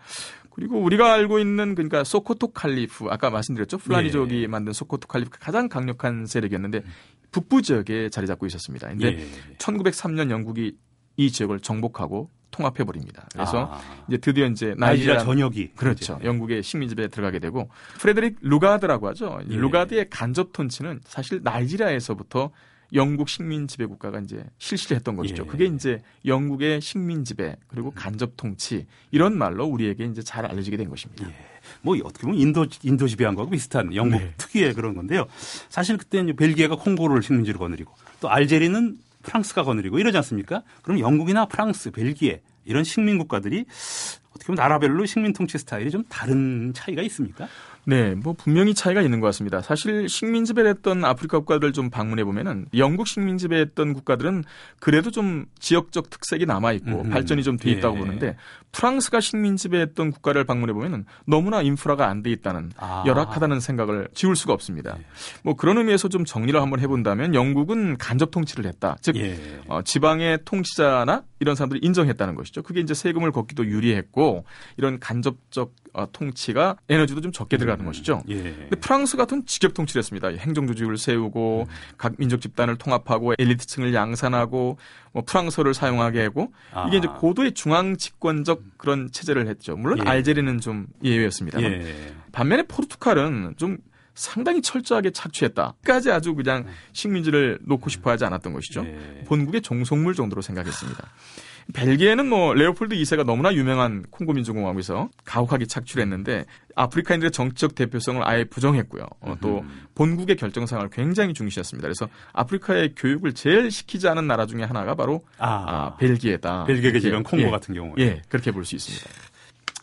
그리고 0.53 0.79
우리가 0.79 1.13
알고 1.13 1.39
있는 1.39 1.73
그러니까 1.73 2.03
소코토 2.03 2.49
칼리프 2.49 3.07
아까 3.09 3.29
말씀드렸죠 3.29 3.79
플라니족이 3.79 4.43
예. 4.43 4.47
만든 4.47 4.71
소코토 4.71 5.07
칼리프가 5.07 5.39
가장 5.39 5.67
강력한 5.67 6.25
세력이었는데 6.25 6.83
북부 7.31 7.61
지역에 7.61 8.09
자리 8.09 8.27
잡고 8.27 8.45
있었습니다. 8.45 8.87
근데 8.89 9.19
예. 9.19 9.57
1903년 9.57 10.29
영국이 10.29 10.77
이 11.17 11.31
지역을 11.31 11.59
정복하고 11.59 12.29
통합해 12.51 12.83
버립니다. 12.83 13.27
그래서 13.33 13.71
아. 13.71 13.81
이제 14.07 14.17
드디어 14.17 14.45
이제 14.45 14.75
나이지리아 14.77 15.17
전역이 15.17 15.71
그렇죠. 15.75 16.17
이제. 16.19 16.25
영국의 16.27 16.61
식민지배에 16.61 17.07
들어가게 17.07 17.39
되고 17.39 17.69
프레드릭 17.97 18.37
루가드라고 18.41 19.07
하죠. 19.09 19.39
예. 19.49 19.55
루가드의 19.55 20.09
간접 20.11 20.53
통치는 20.53 21.01
사실 21.03 21.41
나이지리아에서부터 21.43 22.51
영국 22.93 23.29
식민 23.29 23.67
지배 23.67 23.85
국가가 23.85 24.19
이제 24.19 24.43
실시를 24.57 24.97
했던 24.97 25.15
것이죠. 25.15 25.43
예. 25.43 25.47
그게 25.47 25.65
이제 25.65 26.01
영국의 26.25 26.81
식민 26.81 27.23
지배 27.23 27.55
그리고 27.67 27.91
간접 27.91 28.37
통치 28.37 28.85
이런 29.11 29.37
말로 29.37 29.65
우리에게 29.65 30.05
이제 30.05 30.21
잘 30.21 30.45
알려지게 30.45 30.77
된 30.77 30.89
것입니다. 30.89 31.27
예. 31.27 31.33
뭐 31.81 31.97
어떻게 32.03 32.25
보면 32.27 32.39
인도 32.39 32.65
인도 32.83 33.07
지배한 33.07 33.35
거하고 33.35 33.51
비슷한 33.51 33.95
영국 33.95 34.17
네. 34.17 34.33
특유의 34.37 34.73
그런 34.73 34.93
건데요. 34.95 35.25
사실 35.69 35.97
그때 35.97 36.23
벨기에가 36.33 36.75
콩고를 36.75 37.23
식민지로 37.23 37.59
거느리고 37.59 37.93
또 38.19 38.29
알제리는 38.29 38.97
프랑스가 39.23 39.63
거느리고 39.63 39.99
이러지 39.99 40.17
않습니까? 40.17 40.63
그럼 40.81 40.99
영국이나 40.99 41.45
프랑스, 41.45 41.91
벨기에 41.91 42.41
이런 42.65 42.83
식민 42.83 43.17
국가들이 43.17 43.65
어떻게 44.31 44.47
보면 44.47 44.55
나라별로 44.55 45.05
식민 45.05 45.33
통치 45.33 45.57
스타일이 45.57 45.89
좀 45.91 46.03
다른 46.09 46.73
차이가 46.73 47.01
있습니까? 47.03 47.47
네, 47.85 48.15
뭐 48.15 48.33
분명히 48.33 48.73
차이가 48.73 49.01
있는 49.01 49.19
것 49.19 49.27
같습니다. 49.27 49.61
사실 49.61 50.07
식민 50.07 50.45
지배했던 50.45 51.03
아프리카 51.03 51.39
국가들 51.39 51.73
좀 51.73 51.89
방문해 51.89 52.23
보면은 52.23 52.65
영국 52.77 53.07
식민 53.07 53.37
지배했던 53.37 53.93
국가들은 53.93 54.45
그래도 54.79 55.11
좀 55.11 55.45
지역적 55.59 56.09
특색이 56.09 56.45
남아 56.45 56.71
있고 56.73 57.01
음, 57.01 57.09
발전이 57.09 57.43
좀 57.43 57.57
돼 57.57 57.71
있다고 57.71 57.97
예. 57.97 57.99
보는데 57.99 58.35
프랑스가 58.71 59.19
식민 59.19 59.57
지배했던 59.57 60.11
국가를 60.11 60.45
방문해 60.45 60.73
보면은 60.73 61.05
너무나 61.27 61.61
인프라가 61.61 62.07
안 62.07 62.23
돼 62.23 62.31
있다는 62.31 62.71
아. 62.77 63.03
열악하다는 63.05 63.59
생각을 63.59 64.07
지울 64.13 64.35
수가 64.37 64.53
없습니다. 64.53 64.95
예. 64.97 65.03
뭐 65.43 65.55
그런 65.55 65.77
의미에서 65.77 66.07
좀 66.07 66.23
정리를 66.23 66.59
한번 66.61 66.79
해본다면 66.79 67.35
영국은 67.35 67.97
간접 67.97 68.31
통치를 68.31 68.65
했다. 68.65 68.95
즉 69.01 69.17
예. 69.17 69.37
어, 69.67 69.81
지방의 69.81 70.39
통치자나 70.45 71.23
이런 71.39 71.55
사람들이 71.55 71.81
인정했다는 71.83 72.35
것이죠. 72.35 72.61
그게 72.63 72.79
이제 72.79 72.93
세금을 72.93 73.31
걷기도 73.33 73.65
유리했고 73.65 74.45
이런 74.77 74.99
간접적 75.01 75.73
어, 75.93 76.07
통치가 76.11 76.75
에너지도 76.89 77.21
좀 77.21 77.31
적게 77.31 77.57
들어가는 77.57 77.85
음. 77.85 77.87
것이죠. 77.87 78.23
예. 78.27 78.41
근데 78.41 78.75
프랑스 78.77 79.15
같은 79.15 79.45
직접 79.45 79.73
통치를 79.73 79.99
했습니다. 79.99 80.29
행정 80.29 80.65
조직을 80.65 80.97
세우고 80.97 81.67
음. 81.69 81.73
각 81.97 82.15
민족 82.17 82.41
집단을 82.41 82.77
통합하고 82.77 83.35
엘리트층을 83.37 83.93
양산하고 83.93 84.77
뭐 85.11 85.23
프랑스어를 85.23 85.75
사용하게 85.75 86.23
하고 86.23 86.51
아. 86.73 86.87
이게 86.87 86.97
이제 86.97 87.07
고도의 87.07 87.53
중앙 87.53 87.95
집권적 87.95 88.63
그런 88.77 89.11
체제를 89.11 89.47
했죠. 89.47 89.75
물론 89.77 89.99
예. 89.99 90.09
알제리는 90.09 90.59
좀 90.59 90.87
예외였습니다. 91.03 91.61
예. 91.61 92.13
반면에 92.31 92.63
포르투갈은 92.63 93.53
좀 93.57 93.77
상당히 94.15 94.61
철저하게 94.61 95.11
착취했다. 95.11 95.75
까지 95.83 96.11
아주 96.11 96.35
그냥 96.35 96.65
식민지를 96.91 97.59
놓고 97.63 97.89
싶어 97.89 98.11
하지 98.11 98.25
않았던 98.25 98.53
것이죠. 98.53 98.83
예. 98.85 99.23
본국의 99.25 99.61
종속물 99.61 100.15
정도로 100.15 100.41
생각했습니다. 100.41 101.07
벨기에는 101.73 102.27
뭐 102.27 102.53
레오폴드 102.53 102.95
2세가 102.95 103.23
너무나 103.25 103.53
유명한 103.53 104.03
콩고 104.09 104.33
민주공화국에서 104.33 105.09
가혹하게 105.25 105.65
착취했는데 105.65 106.45
아프리카인들의 106.75 107.31
정치적 107.31 107.75
대표성을 107.75 108.21
아예 108.27 108.43
부정했고요. 108.43 109.05
어, 109.21 109.35
또 109.41 109.63
본국의 109.95 110.35
결정상을 110.35 110.89
굉장히 110.91 111.33
중시했습니다. 111.33 111.85
그래서 111.85 112.09
아프리카의 112.33 112.93
교육을 112.95 113.33
제일 113.33 113.71
시키지 113.71 114.07
않은 114.09 114.27
나라 114.27 114.45
중에 114.45 114.63
하나가 114.63 114.95
바로 114.95 115.23
아, 115.37 115.65
아 115.67 115.97
벨기에다. 115.97 116.65
벨기에가 116.65 116.99
지금 116.99 117.23
콩고 117.23 117.45
예, 117.45 117.49
같은 117.51 117.73
경우. 117.73 117.93
예, 117.99 118.21
그렇게 118.29 118.51
볼 118.51 118.65
수 118.65 118.75
있습니다. 118.75 119.09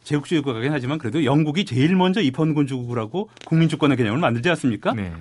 제국주의 0.02 0.42
국가긴 0.42 0.72
하지만 0.72 0.98
그래도 0.98 1.24
영국이 1.24 1.64
제일 1.64 1.94
먼저 1.94 2.20
입헌군주국이라고 2.20 3.30
국민주권의 3.46 3.96
개념을 3.96 4.18
만들지 4.18 4.48
않습니까? 4.50 4.92
네. 4.92 5.12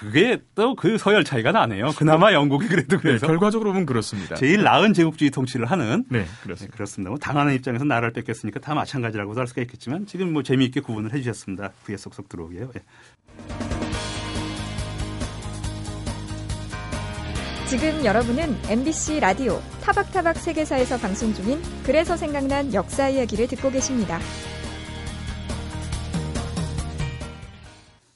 그게 0.00 0.38
또 0.54 0.74
그 0.74 0.96
서열 0.96 1.24
차이가 1.24 1.52
나네요. 1.52 1.90
그나마 1.96 2.32
영국이 2.32 2.66
그래도 2.66 2.96
네, 2.96 3.02
그래서 3.02 3.26
네, 3.26 3.30
결과적으로 3.30 3.72
보면 3.72 3.86
그렇습니다. 3.86 4.34
제일 4.34 4.62
나은 4.62 4.94
제국주의 4.94 5.30
통치를 5.30 5.66
하는 5.66 6.04
네, 6.08 6.24
그렇습니다. 6.42 6.72
네, 6.72 6.76
그렇습니다. 6.76 7.10
뭐 7.10 7.18
당하는 7.18 7.54
입장에서 7.54 7.84
나라를 7.84 8.12
뺏겼으니까 8.12 8.60
다 8.60 8.74
마찬가지라고 8.74 9.34
할 9.34 9.46
수가 9.46 9.60
있겠지만 9.62 10.06
지금 10.06 10.32
뭐 10.32 10.42
재미있게 10.42 10.80
구분을 10.80 11.12
해주셨습니다. 11.12 11.72
귀에 11.86 11.96
쏙쏙 11.96 12.28
들어오게요. 12.28 12.70
예. 12.76 12.80
지금 17.66 18.04
여러분은 18.04 18.56
MBC 18.68 19.20
라디오 19.20 19.62
타박타박 19.82 20.36
세계사에서 20.36 20.98
방송 20.98 21.32
중인 21.32 21.60
그래서 21.84 22.16
생각난 22.16 22.74
역사 22.74 23.08
이야기를 23.08 23.46
듣고 23.48 23.70
계십니다. 23.70 24.18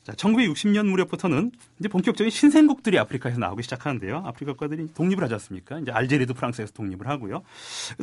자, 0.05 0.13
1960년 0.13 0.87
무렵부터는 0.87 1.51
이제 1.81 1.89
본격적인 1.89 2.31
신생국들이 2.31 2.99
아프리카에서 2.99 3.39
나오기 3.39 3.63
시작하는데요. 3.63 4.19
아프리카 4.27 4.53
국가들이 4.53 4.93
독립을 4.93 5.25
하지 5.25 5.33
않습니까? 5.35 5.79
이제 5.79 5.91
알제리도 5.91 6.35
프랑스에서 6.35 6.73
독립을 6.75 7.09
하고요. 7.09 7.43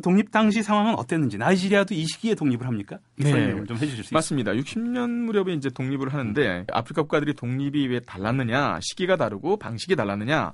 독립 0.02 0.32
당시 0.32 0.64
상황은 0.64 0.96
어땠는지 0.96 1.38
나이지리아도 1.38 1.94
이 1.94 2.06
시기에 2.08 2.34
독립을 2.34 2.66
합니까? 2.66 2.98
네. 3.18 3.30
설명을 3.30 3.68
좀 3.68 3.78
해주실 3.78 4.04
수 4.04 4.14
맞습니다. 4.16 4.52
60년 4.54 5.10
무렵에 5.10 5.54
이제 5.54 5.70
독립을 5.70 6.12
하는데 6.12 6.66
아프리카 6.72 7.04
국가들이 7.04 7.36
독립이 7.36 7.88
왜 7.88 8.00
달랐느냐, 8.00 8.80
시기가 8.82 9.16
다르고 9.16 9.58
방식이 9.58 9.96
달랐느냐. 9.96 10.54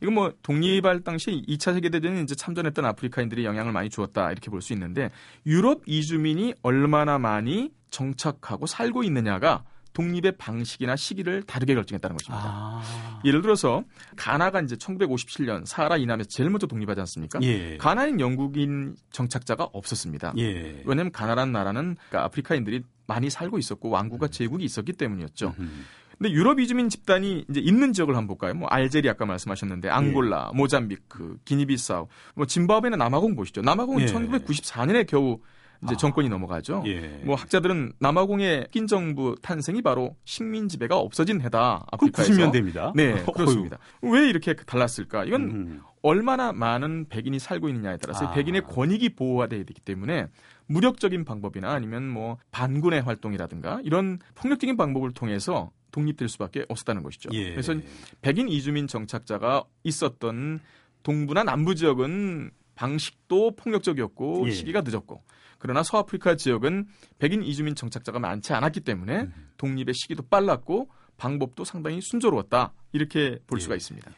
이건 0.00 0.14
뭐 0.14 0.32
독립할 0.42 1.02
당시 1.04 1.42
2차 1.48 1.74
세계대전에 1.74 2.22
이제 2.22 2.34
참전했던 2.34 2.84
아프리카인들이 2.84 3.44
영향을 3.44 3.72
많이 3.72 3.88
주었다 3.88 4.32
이렇게 4.32 4.50
볼 4.50 4.62
수 4.62 4.72
있는데 4.72 5.10
유럽 5.46 5.82
이주민이 5.86 6.54
얼마나 6.62 7.18
많이 7.18 7.70
정착하고 7.90 8.66
살고 8.66 9.04
있느냐가 9.04 9.62
독립의 9.98 10.32
방식이나 10.38 10.94
시기를 10.94 11.42
다르게 11.42 11.74
결정했다는 11.74 12.16
것입니다. 12.16 12.44
아. 12.46 13.20
예를 13.24 13.42
들어서 13.42 13.82
가나가 14.14 14.60
이제 14.60 14.76
1957년 14.76 15.66
사하라 15.66 15.96
이남에서 15.96 16.28
제일 16.28 16.50
먼저 16.50 16.68
독립하지 16.68 17.00
않습니까? 17.00 17.40
예. 17.42 17.76
가나는 17.78 18.20
영국인 18.20 18.94
정착자가 19.10 19.70
없었습니다. 19.72 20.34
예. 20.38 20.82
왜냐하면 20.84 21.10
가나라는 21.10 21.52
나라는 21.52 21.96
그러니까 22.10 22.26
아프리카인들이 22.26 22.84
많이 23.08 23.28
살고 23.28 23.58
있었고 23.58 23.90
왕국과 23.90 24.26
음. 24.26 24.30
제국이 24.30 24.64
있었기 24.64 24.92
때문이었죠. 24.92 25.54
음. 25.58 25.84
근데 26.16 26.30
유럽 26.30 26.60
이주민 26.60 26.88
집단이 26.88 27.46
이제 27.50 27.60
있는 27.60 27.92
지역을 27.92 28.14
한번 28.14 28.28
볼까요? 28.28 28.54
뭐 28.54 28.68
알제리 28.68 29.08
아까 29.08 29.26
말씀하셨는데 29.26 29.88
앙골라, 29.88 30.50
예. 30.52 30.56
모잠비크, 30.56 31.38
기니비사우, 31.44 32.06
뭐 32.36 32.46
짐바브웨는 32.46 32.98
남아공 32.98 33.34
보시죠. 33.34 33.62
남아공은 33.62 34.02
예. 34.02 34.06
1994년에 34.06 35.08
겨우 35.08 35.40
이제 35.84 35.94
아. 35.94 35.96
정권이 35.96 36.28
넘어가죠. 36.28 36.82
예. 36.86 37.22
뭐 37.24 37.36
학자들은 37.36 37.92
남아공의 38.00 38.68
흑인 38.72 38.86
정부 38.86 39.36
탄생이 39.42 39.82
바로 39.82 40.16
식민 40.24 40.68
지배가 40.68 40.96
없어진 40.96 41.40
해다. 41.40 41.86
아프리카에서. 41.90 42.32
90년대입니다. 42.32 42.92
네, 42.94 43.22
그렇습니다. 43.32 43.78
왜 44.02 44.28
이렇게 44.28 44.54
달랐을까? 44.54 45.24
이건 45.24 45.42
음. 45.42 45.80
얼마나 46.02 46.52
많은 46.52 47.06
백인이 47.08 47.38
살고 47.38 47.68
있느냐에 47.68 47.96
따라서 47.98 48.26
아. 48.26 48.32
백인의 48.32 48.62
권익이 48.62 49.10
보호가 49.10 49.46
돼야 49.46 49.64
되기 49.64 49.80
때문에 49.80 50.28
무력적인 50.66 51.24
방법이나 51.24 51.70
아니면 51.72 52.08
뭐 52.08 52.38
반군의 52.50 53.02
활동이라든가 53.02 53.80
이런 53.84 54.18
폭력적인 54.34 54.76
방법을 54.76 55.12
통해서 55.12 55.70
독립될 55.90 56.28
수밖에 56.28 56.64
없었다는 56.68 57.02
것이죠. 57.02 57.30
예. 57.32 57.50
그래서 57.50 57.74
백인 58.20 58.48
이주민 58.48 58.86
정착자가 58.86 59.64
있었던 59.84 60.60
동부나 61.02 61.44
남부 61.44 61.74
지역은 61.74 62.50
방식도 62.78 63.56
폭력적이었고 63.56 64.44
예. 64.46 64.52
시기가 64.52 64.82
늦었고 64.82 65.24
그러나 65.58 65.82
서아프리카 65.82 66.36
지역은 66.36 66.86
백인 67.18 67.42
이주민 67.42 67.74
정착자가 67.74 68.20
많지 68.20 68.52
않았기 68.52 68.80
때문에 68.80 69.22
음. 69.22 69.48
독립의 69.56 69.94
시기도 69.94 70.22
빨랐고 70.22 70.88
방법도 71.16 71.64
상당히 71.64 72.00
순조로웠다 72.00 72.72
이렇게 72.92 73.40
볼 73.48 73.58
예. 73.58 73.62
수가 73.62 73.74
있습니다. 73.74 74.08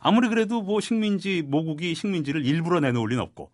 아무리 0.00 0.28
그래도 0.28 0.60
뭐 0.60 0.80
식민지 0.80 1.40
모국이 1.40 1.94
식민지를 1.94 2.44
일부러 2.44 2.80
내놓을 2.80 3.08
리는 3.08 3.22
없고 3.22 3.50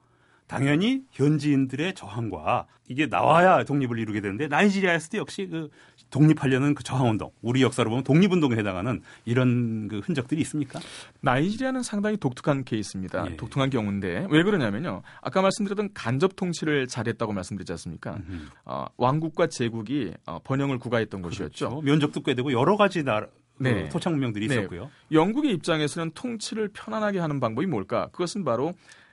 당연히 0.48 1.04
현지인들의 1.12 1.94
저항과 1.94 2.66
이게 2.88 3.06
나와야 3.06 3.62
독립을 3.62 4.00
이루게 4.00 4.20
되는데 4.20 4.48
나이지리아에서도 4.48 5.18
역시 5.18 5.46
그 5.46 5.70
독립하려는 6.10 6.74
그 6.74 6.82
저항운동 6.82 7.30
우리 7.40 7.62
역사로 7.62 7.90
보면 7.90 8.04
독립운동에 8.04 8.56
해당하는 8.56 9.00
이런 9.24 9.88
그 9.88 10.00
흔적들이 10.00 10.40
있습니까? 10.42 10.80
나이지리아는 11.20 11.82
상당히 11.82 12.16
독특한 12.16 12.64
케이스입니다. 12.64 13.26
예. 13.30 13.36
독특한 13.36 13.70
경우인데 13.70 14.26
왜 14.30 14.42
그러냐면요. 14.42 15.02
아까 15.22 15.42
말씀드렸던 15.42 15.90
간접 15.94 16.36
통치를 16.36 16.88
잘했다고 16.88 17.32
말씀드렸지 17.32 17.72
않습니까? 17.72 18.16
음. 18.28 18.48
어, 18.64 18.86
왕국과 18.96 19.46
제국이 19.46 20.12
어, 20.26 20.38
번영을 20.42 20.78
구가했던. 20.78 21.22
그렇죠. 21.22 21.80
면적도 21.82 22.22
꽤 22.22 22.34
되고 22.34 22.52
여러 22.52 22.76
가지 22.76 23.02
나라 23.02 23.26
그 23.58 23.62
네. 23.62 23.88
토착 23.90 24.12
문명들이 24.12 24.48
네. 24.48 24.54
있었고요. 24.54 24.90
영국의 25.12 25.52
입장에서는 25.52 26.12
통치를 26.14 26.70
편안하게 26.72 27.18
하는 27.18 27.40
방법이 27.40 27.66
뭘까? 27.66 28.08
그것은 28.12 28.44
바로 28.44 28.72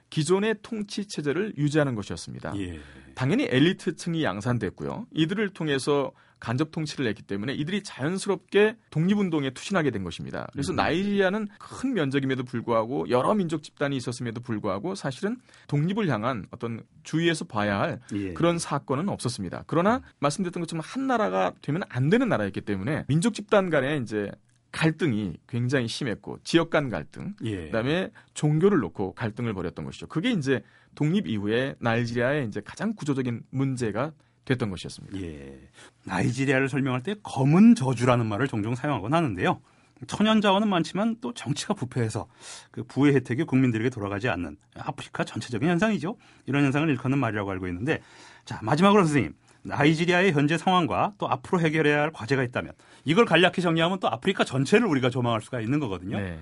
기존의 0.10 0.56
통치 0.62 1.06
체제를 1.06 1.54
유지하는 1.58 1.96
것이었습니다. 1.96 2.54
예. 2.58 2.80
당연히 3.14 3.48
엘리트층이 3.50 4.24
양산됐고요. 4.24 5.08
이들을 5.12 5.50
통해서 5.50 6.12
간접 6.40 6.72
통치를 6.72 7.08
했기 7.08 7.24
때문에 7.24 7.54
이들이 7.54 7.84
자연스럽게 7.84 8.78
독립운동에 8.92 9.52
투신하게 9.52 9.92
된 9.92 10.04
것입니다. 10.04 10.48
그래서 10.52 10.74
음. 10.74 10.76
나이지리아는 10.76 11.48
큰 11.60 11.94
면적임에도 11.94 12.44
불구하고 12.44 13.10
여러 13.10 13.34
민족 13.34 13.64
집단이 13.64 13.96
있었음에도 13.98 14.42
불구하고 14.42 14.96
사실은 14.96 15.38
독립을 15.68 16.08
향한 16.10 16.46
어떤 16.52 16.84
주위에서 17.04 17.46
봐야 17.46 17.80
할 17.80 18.00
예. 18.14 18.34
그런 18.34 18.60
사건은 18.60 19.10
없었습니다. 19.10 19.64
그러나 19.68 20.02
말씀드렸던 20.20 20.62
것처럼 20.62 20.82
한 20.86 21.08
나라가 21.08 21.54
되면 21.62 21.84
안 21.90 22.10
되는 22.10 22.30
나라였기 22.30 22.62
때문에 22.62 23.06
민족 23.08 23.34
집단 23.34 23.70
간의 23.70 24.02
이제 24.02 24.32
갈등이 24.72 25.38
굉장히 25.48 25.88
심했고 25.88 26.40
지역 26.44 26.70
간 26.70 26.90
갈등, 26.90 27.34
예. 27.44 27.66
그다음에 27.66 28.12
종교를 28.34 28.80
놓고 28.80 29.14
갈등을 29.14 29.54
벌였던 29.54 29.86
것이죠. 29.86 30.08
그게 30.08 30.32
이제 30.32 30.62
독립 30.94 31.28
이후에 31.28 31.76
나이지리아의 31.80 32.48
이제 32.48 32.62
가장 32.64 32.94
구조적인 32.94 33.44
문제가 33.50 34.12
됐던 34.48 34.70
것이었습니다. 34.70 35.20
예. 35.22 35.60
나이지리아를 36.06 36.70
설명할 36.70 37.04
때 37.04 37.16
검은 37.22 37.76
저주라는 37.76 38.26
말을 38.26 38.48
종종 38.48 38.76
사용하곤 38.76 39.14
하는데요. 39.14 39.60
천연 40.06 40.42
자원은 40.42 40.70
많지만 40.70 41.18
또 41.22 41.34
정치가 41.34 41.74
부패해서 41.74 42.28
그 42.72 42.84
부의 42.84 43.16
혜택이 43.16 43.44
국민들에게 43.44 43.90
돌아가지 43.90 44.30
않는 44.30 44.58
아프리카 44.78 45.24
전체적인 45.24 45.68
현상이죠. 45.68 46.18
이런 46.46 46.64
현상을 46.66 46.88
일컫는 46.90 47.18
말이라고 47.18 47.50
알고 47.52 47.68
있는데 47.68 48.02
자 48.46 48.60
마지막으로 48.62 49.04
선생님 49.04 49.34
나이지리아의 49.64 50.34
현재 50.34 50.58
상황과 50.58 51.14
또 51.18 51.28
앞으로 51.28 51.60
해결해야 51.60 52.02
할 52.02 52.12
과제가 52.12 52.44
있다면 52.44 52.74
이걸 53.06 53.26
간략히 53.26 53.62
정리하면 53.62 54.00
또 54.00 54.08
아프리카 54.08 54.44
전체를 54.44 54.88
우리가 54.88 55.10
조망할 55.10 55.42
수가 55.42 55.62
있는 55.62 55.80
거거든요. 55.80 56.20
네. 56.20 56.40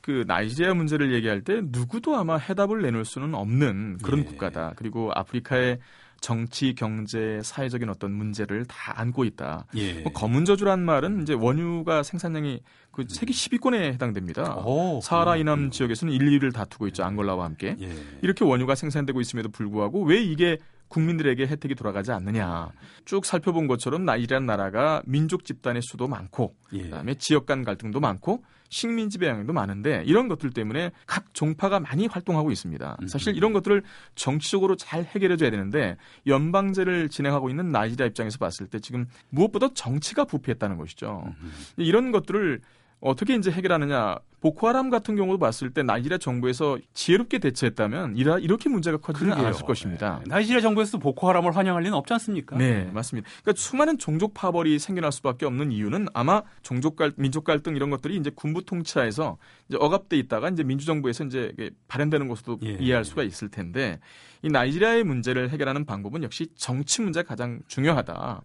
그 0.00 0.24
나이지리아 0.26 0.74
문제를 0.74 1.12
얘기할 1.14 1.40
때 1.40 1.60
누구도 1.64 2.14
아마 2.14 2.36
해답을 2.36 2.82
내놓을 2.82 3.04
수는 3.04 3.34
없는 3.34 3.98
그런 4.02 4.20
예. 4.20 4.24
국가다. 4.24 4.74
그리고 4.76 5.10
아프리카의 5.14 5.78
정치, 6.20 6.74
경제, 6.74 7.40
사회적인 7.42 7.88
어떤 7.88 8.12
문제를 8.12 8.64
다 8.66 8.94
안고 9.00 9.24
있다. 9.24 9.66
예. 9.76 10.00
뭐 10.00 10.12
검은 10.12 10.44
저주란 10.44 10.80
말은 10.80 11.22
이제 11.22 11.32
원유가 11.34 12.02
생산량이 12.02 12.60
그 12.90 13.04
세계 13.08 13.32
10위권에 13.32 13.92
해당됩니다. 13.92 14.56
오, 14.56 15.00
사하라 15.00 15.32
그렇군요. 15.32 15.40
이남 15.40 15.70
지역에서는 15.70 16.12
1, 16.12 16.40
2위를 16.40 16.52
다투고 16.52 16.88
있죠. 16.88 17.04
앙골라와 17.04 17.44
함께. 17.44 17.76
예. 17.80 17.92
이렇게 18.22 18.44
원유가 18.44 18.74
생산되고 18.74 19.20
있음에도 19.20 19.50
불구하고 19.50 20.02
왜 20.02 20.20
이게 20.20 20.58
국민들에게 20.88 21.46
혜택이 21.46 21.74
돌아가지 21.74 22.12
않느냐. 22.12 22.70
쭉 23.04 23.24
살펴본 23.24 23.66
것처럼 23.66 24.04
나이라는 24.04 24.46
나라가 24.46 25.02
민족 25.06 25.44
집단의 25.44 25.82
수도 25.82 26.08
많고 26.08 26.54
예. 26.72 26.82
그다음에 26.82 27.14
지역 27.14 27.46
간 27.46 27.64
갈등도 27.64 28.00
많고 28.00 28.42
식민지 28.70 29.18
배양도 29.18 29.52
많은데 29.52 30.02
이런 30.06 30.28
것들 30.28 30.50
때문에 30.50 30.90
각 31.06 31.32
종파가 31.32 31.80
많이 31.80 32.06
활동하고 32.06 32.50
있습니다. 32.50 32.98
음. 33.00 33.06
사실 33.06 33.36
이런 33.36 33.52
것들을 33.52 33.82
정치적으로 34.14 34.76
잘 34.76 35.04
해결해 35.04 35.36
줘야 35.36 35.50
되는데 35.50 35.96
연방제를 36.26 37.08
진행하고 37.08 37.48
있는 37.48 37.70
나이지리아 37.70 38.06
입장에서 38.06 38.38
봤을 38.38 38.66
때 38.66 38.78
지금 38.78 39.06
무엇보다 39.30 39.68
정치가 39.74 40.24
부패했다는 40.24 40.76
것이죠. 40.76 41.24
음. 41.40 41.52
이런 41.76 42.12
것들을 42.12 42.60
어떻게 43.00 43.34
이제 43.34 43.50
해결하느냐. 43.50 44.18
보코하람 44.40 44.90
같은 44.90 45.16
경우도 45.16 45.38
봤을 45.38 45.70
때 45.70 45.82
나이지리아 45.82 46.18
정부에서 46.18 46.78
지혜롭게 46.94 47.38
대처했다면 47.38 48.16
이라, 48.16 48.38
이렇게 48.38 48.68
문제가 48.68 48.96
커지는 48.98 49.30
그러게요. 49.30 49.46
않았을 49.48 49.66
것입니다. 49.66 50.20
네. 50.24 50.24
나이지리아 50.28 50.60
정부에서도 50.60 50.98
보코하람을 51.00 51.56
환영할 51.56 51.82
리는 51.82 51.96
없지 51.96 52.12
않습니까? 52.14 52.56
네, 52.56 52.84
맞습니다. 52.92 53.28
그러니까 53.42 53.60
수많은 53.60 53.98
종족 53.98 54.34
파벌이 54.34 54.78
생겨날 54.78 55.10
수밖에 55.12 55.44
없는 55.46 55.72
이유는 55.72 56.06
아마 56.14 56.42
종족 56.62 56.96
갈 56.96 57.12
민족 57.16 57.44
갈등 57.44 57.74
이런 57.74 57.90
것들이 57.90 58.16
이제 58.16 58.30
군부 58.34 58.64
통치하에서 58.64 59.38
이제 59.68 59.76
억압돼 59.78 60.16
있다가 60.16 60.48
이제 60.48 60.62
민주정부에서 60.62 61.24
이제 61.24 61.52
발현되는 61.88 62.28
것으로 62.28 62.58
예. 62.64 62.78
이해할 62.80 63.04
수가 63.04 63.22
있을 63.22 63.48
텐데 63.48 64.00
이 64.42 64.48
나이지리아의 64.48 65.04
문제를 65.04 65.50
해결하는 65.50 65.84
방법은 65.84 66.22
역시 66.22 66.46
정치 66.54 67.02
문제가 67.02 67.28
가장 67.28 67.60
중요하다. 67.68 68.42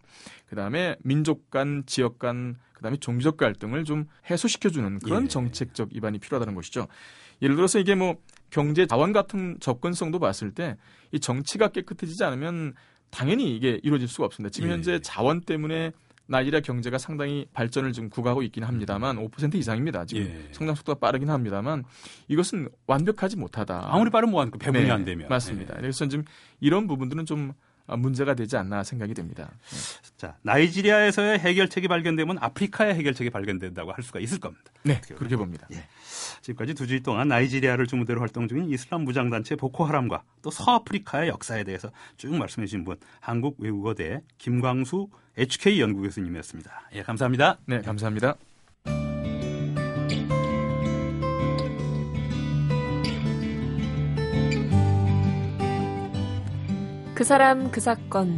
그다음에 0.48 0.96
민족 1.04 1.50
간, 1.50 1.84
지역 1.86 2.20
간, 2.20 2.58
그다음에 2.74 2.98
종교적 2.98 3.38
갈등을 3.38 3.86
좀 3.86 4.06
해소시켜 4.30 4.70
주는 4.70 5.00
그런 5.00 5.24
예. 5.24 5.28
정책적 5.28 5.96
입안이 5.96 6.20
필요하다는 6.20 6.56
것이죠. 6.56 6.88
예를 7.42 7.56
들어서 7.56 7.80
이게 7.80 7.96
뭐 7.96 8.18
경제 8.50 8.86
자원 8.86 9.14
같은 9.14 9.58
접근성도 9.60 10.20
봤을 10.20 10.52
때 10.52 10.76
이 11.14 11.20
정치가 11.20 11.70
깨끗해지지 11.70 12.24
않으면 12.24 12.74
당연히 13.10 13.56
이게 13.56 13.80
이루어질 13.84 14.08
수가 14.08 14.26
없습니다. 14.26 14.52
지금 14.52 14.70
예. 14.70 14.74
현재 14.74 15.00
자원 15.00 15.42
때문에 15.42 15.92
나이지리아 16.28 16.62
경제가 16.62 16.98
상당히 16.98 17.48
발전을 17.54 17.92
지금 17.92 18.10
구가하고 18.10 18.44
있긴 18.44 18.64
합니다만 18.64 19.18
5% 19.18 19.56
이상입니다. 19.56 20.06
지금 20.06 20.24
예. 20.24 20.54
성장 20.54 20.76
속도가 20.76 21.00
빠르긴 21.00 21.30
합니다만 21.30 21.84
이것은 22.28 22.70
완벽하지 22.88 23.38
못하다. 23.38 23.90
아무리 23.94 24.10
빠른 24.10 24.30
뭐한 24.30 24.52
그 24.52 24.58
배분이 24.58 24.86
네, 24.86 24.92
안 24.92 25.04
되면 25.04 25.28
맞습니다. 25.28 25.76
네. 25.76 25.82
그래서 25.82 26.08
지금 26.08 26.24
이런 26.60 26.88
부분들은 26.88 27.26
좀 27.26 27.50
아, 27.50 27.54
문제가 27.88 28.34
되지 28.34 28.58
않나 28.58 28.84
생각이 28.84 29.14
됩니다. 29.14 29.52
자 30.18 30.38
나이지리아에서의 30.44 31.40
해결책이 31.40 31.88
발견되면 31.88 32.38
아프리카의 32.40 32.96
해결책이 32.96 33.30
발견된다고 33.30 33.92
할 33.92 34.04
수가 34.04 34.20
있을 34.20 34.40
겁니다. 34.40 34.64
네, 34.84 35.02
그렇게 35.16 35.36
봅니다. 35.36 35.68
지금까지 36.42 36.74
두 36.74 36.88
주일 36.88 37.04
동안 37.04 37.28
나이지리아를 37.28 37.88
주무대로 37.88 38.22
활동 38.22 38.48
중인 38.48 38.70
이슬람 38.70 39.02
무장단체 39.02 39.56
보코하람과 39.56 40.24
또 40.42 40.50
서아프리카의 40.52 41.30
역사에 41.30 41.64
대해서 41.64 41.92
쭉 42.18 42.36
말씀해 42.36 42.68
주신 42.68 42.84
분 42.84 42.98
한국외국어대 43.20 44.22
김광수 44.38 45.10
HK 45.38 45.82
연구 45.82 46.02
교수님이었습니다. 46.02 46.90
예, 46.94 47.04
감사합니다. 47.04 47.58
네, 47.66 47.82
감사합니다. 47.82 48.36
그 57.24 57.26
사람 57.26 57.72
그 57.72 57.80
사건 57.80 58.38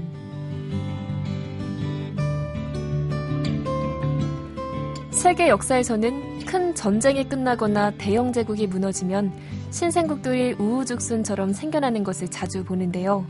세계 5.10 5.50
역사에서는 5.50 6.46
큰 6.46 6.76
전쟁이 6.76 7.28
끝나거나 7.28 7.90
대영 7.98 8.32
제국이 8.32 8.68
무너지면 8.68 9.34
신생국들이 9.72 10.54
우후죽순처럼 10.60 11.52
생겨나는 11.52 12.04
것을 12.04 12.28
자주 12.28 12.64
보는데요. 12.64 13.26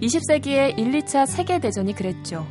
20세기의 0.00 0.78
1, 0.78 0.92
2차 0.92 1.26
세계대전이 1.26 1.96
그랬죠. 1.96 2.46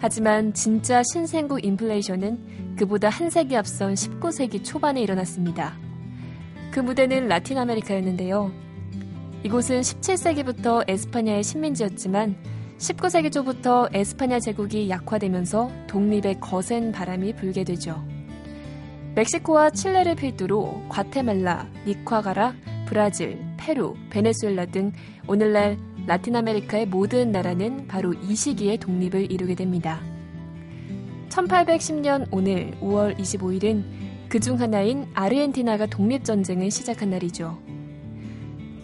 하지만 0.00 0.52
진짜 0.52 1.00
신생국 1.12 1.64
인플레이션은 1.64 2.74
그보다 2.76 3.08
한 3.08 3.30
세기 3.30 3.56
앞선 3.56 3.94
19세기 3.94 4.64
초반에 4.64 5.00
일어났습니다. 5.00 5.78
그 6.72 6.80
무대는 6.80 7.28
라틴 7.28 7.56
아메리카였는데요. 7.58 8.69
이곳은 9.42 9.80
17세기부터 9.80 10.84
에스파냐의 10.86 11.42
식민지였지만 11.42 12.36
19세기 12.76 13.32
초부터 13.32 13.88
에스파냐 13.92 14.38
제국이 14.40 14.90
약화되면서 14.90 15.70
독립의 15.86 16.40
거센 16.40 16.92
바람이 16.92 17.36
불게 17.36 17.64
되죠. 17.64 18.04
멕시코와 19.14 19.70
칠레를 19.70 20.14
필두로 20.14 20.82
과테말라, 20.88 21.68
니카라과, 21.86 22.54
브라질, 22.86 23.38
페루, 23.56 23.96
베네수엘라 24.10 24.66
등 24.66 24.92
오늘날 25.26 25.78
라틴 26.06 26.36
아메리카의 26.36 26.86
모든 26.86 27.32
나라는 27.32 27.86
바로 27.86 28.12
이 28.12 28.34
시기에 28.34 28.76
독립을 28.76 29.32
이루게 29.32 29.54
됩니다. 29.54 30.00
1810년 31.30 32.26
오늘 32.30 32.72
5월 32.80 33.16
25일은 33.18 33.84
그중 34.28 34.60
하나인 34.60 35.06
아르헨티나가 35.14 35.86
독립전쟁을 35.86 36.70
시작한 36.70 37.10
날이죠. 37.10 37.69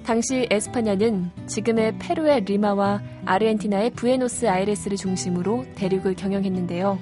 당시 0.07 0.47
에스파냐는 0.53 1.33
지금의 1.47 1.99
페루의 1.99 2.43
리마와 2.45 3.03
아르헨티나의 3.25 3.91
부에노스 3.91 4.49
아이레스를 4.49 4.97
중심으로 4.97 5.65
대륙을 5.75 6.15
경영했는데요. 6.15 6.97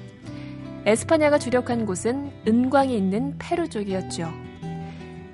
에스파냐가 0.87 1.37
주력한 1.37 1.85
곳은 1.85 2.31
은광이 2.47 2.97
있는 2.97 3.35
페루 3.37 3.69
쪽이었죠. 3.69 4.27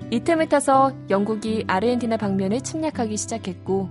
이 0.09 0.19
틈을 0.19 0.49
타서 0.49 0.91
영국이 1.09 1.63
아르헨티나 1.65 2.17
방면을 2.17 2.59
침략하기 2.59 3.15
시작했고 3.15 3.89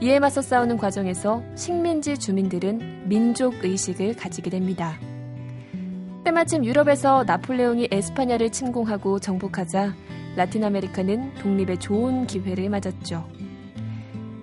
이에 0.00 0.20
맞서 0.20 0.40
싸우는 0.40 0.76
과정에서 0.76 1.42
식민지 1.56 2.18
주민들은 2.18 3.08
민족 3.08 3.64
의식을 3.64 4.14
가지게 4.14 4.48
됩니다. 4.50 4.96
때마침 6.22 6.64
유럽에서 6.64 7.24
나폴레옹이 7.24 7.88
에스파냐를 7.90 8.50
침공하고 8.50 9.18
정복하자 9.18 9.96
라틴 10.38 10.62
아메리카는 10.62 11.34
독립의 11.34 11.80
좋은 11.80 12.28
기회를 12.28 12.70
맞았죠. 12.70 13.28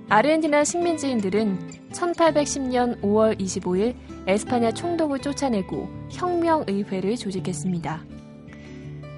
아르헨티나 0.09 0.65
식민지인들은 0.65 1.57
1810년 1.93 2.99
5월 2.99 3.39
25일 3.39 3.95
에스파냐 4.27 4.73
총독을 4.73 5.19
쫓아내고 5.19 5.87
혁명의회를 6.11 7.15
조직했습니다. 7.15 8.03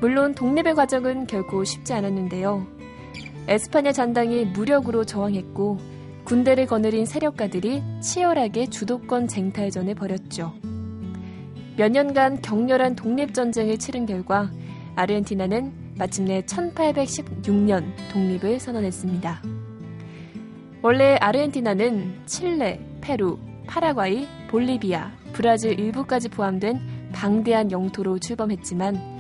물론 0.01 0.35
독립의 0.35 0.75
과정은 0.75 1.25
결코 1.25 1.63
쉽지 1.63 1.93
않았는데요. 1.93 2.67
에스파냐 3.47 3.91
잔당이 3.91 4.45
무력으로 4.45 5.03
저항했고 5.03 5.79
군대를 6.25 6.67
거느린 6.67 7.07
세력가들이 7.07 7.81
치열하게 8.03 8.67
주도권 8.67 9.27
쟁탈전을 9.27 9.95
벌였죠. 9.95 10.53
몇 11.75 11.91
년간 11.91 12.43
격렬한 12.43 12.95
독립전쟁을 12.95 13.79
치른 13.79 14.05
결과 14.05 14.51
아르헨티나는 14.95 15.87
마침내 15.97 16.41
1816년 16.41 17.93
독립을 18.12 18.60
선언했습니다. 18.60 19.41
원래 20.81 21.15
아르헨티나는 21.19 22.21
칠레, 22.25 22.79
페루, 23.01 23.39
파라과이, 23.65 24.27
볼리비아, 24.49 25.12
브라질 25.33 25.79
일부까지 25.79 26.29
포함된 26.29 27.10
방대한 27.13 27.71
영토로 27.71 28.19
출범했지만 28.19 29.17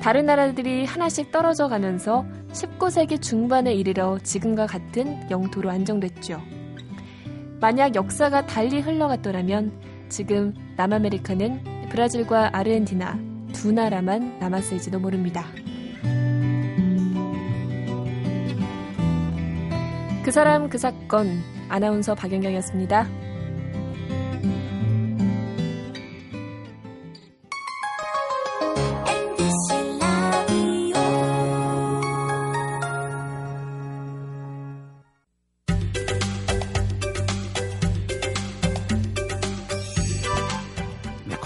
다른 0.00 0.26
나라들이 0.26 0.84
하나씩 0.84 1.30
떨어져 1.30 1.68
가면서 1.68 2.26
19세기 2.52 3.20
중반에 3.20 3.72
이르러 3.72 4.18
지금과 4.18 4.66
같은 4.66 5.30
영토로 5.30 5.70
안정됐죠. 5.70 6.40
만약 7.60 7.94
역사가 7.94 8.46
달리 8.46 8.80
흘러갔더라면 8.80 9.72
지금 10.08 10.54
남아메리카는 10.76 11.88
브라질과 11.88 12.50
아르헨티나 12.56 13.18
두 13.52 13.72
나라만 13.72 14.38
남았을지도 14.38 14.98
모릅니다. 14.98 15.46
그 20.24 20.30
사람 20.30 20.70
그 20.70 20.78
사건 20.78 21.42
아나운서 21.68 22.14
박연경이었습니다. 22.14 23.06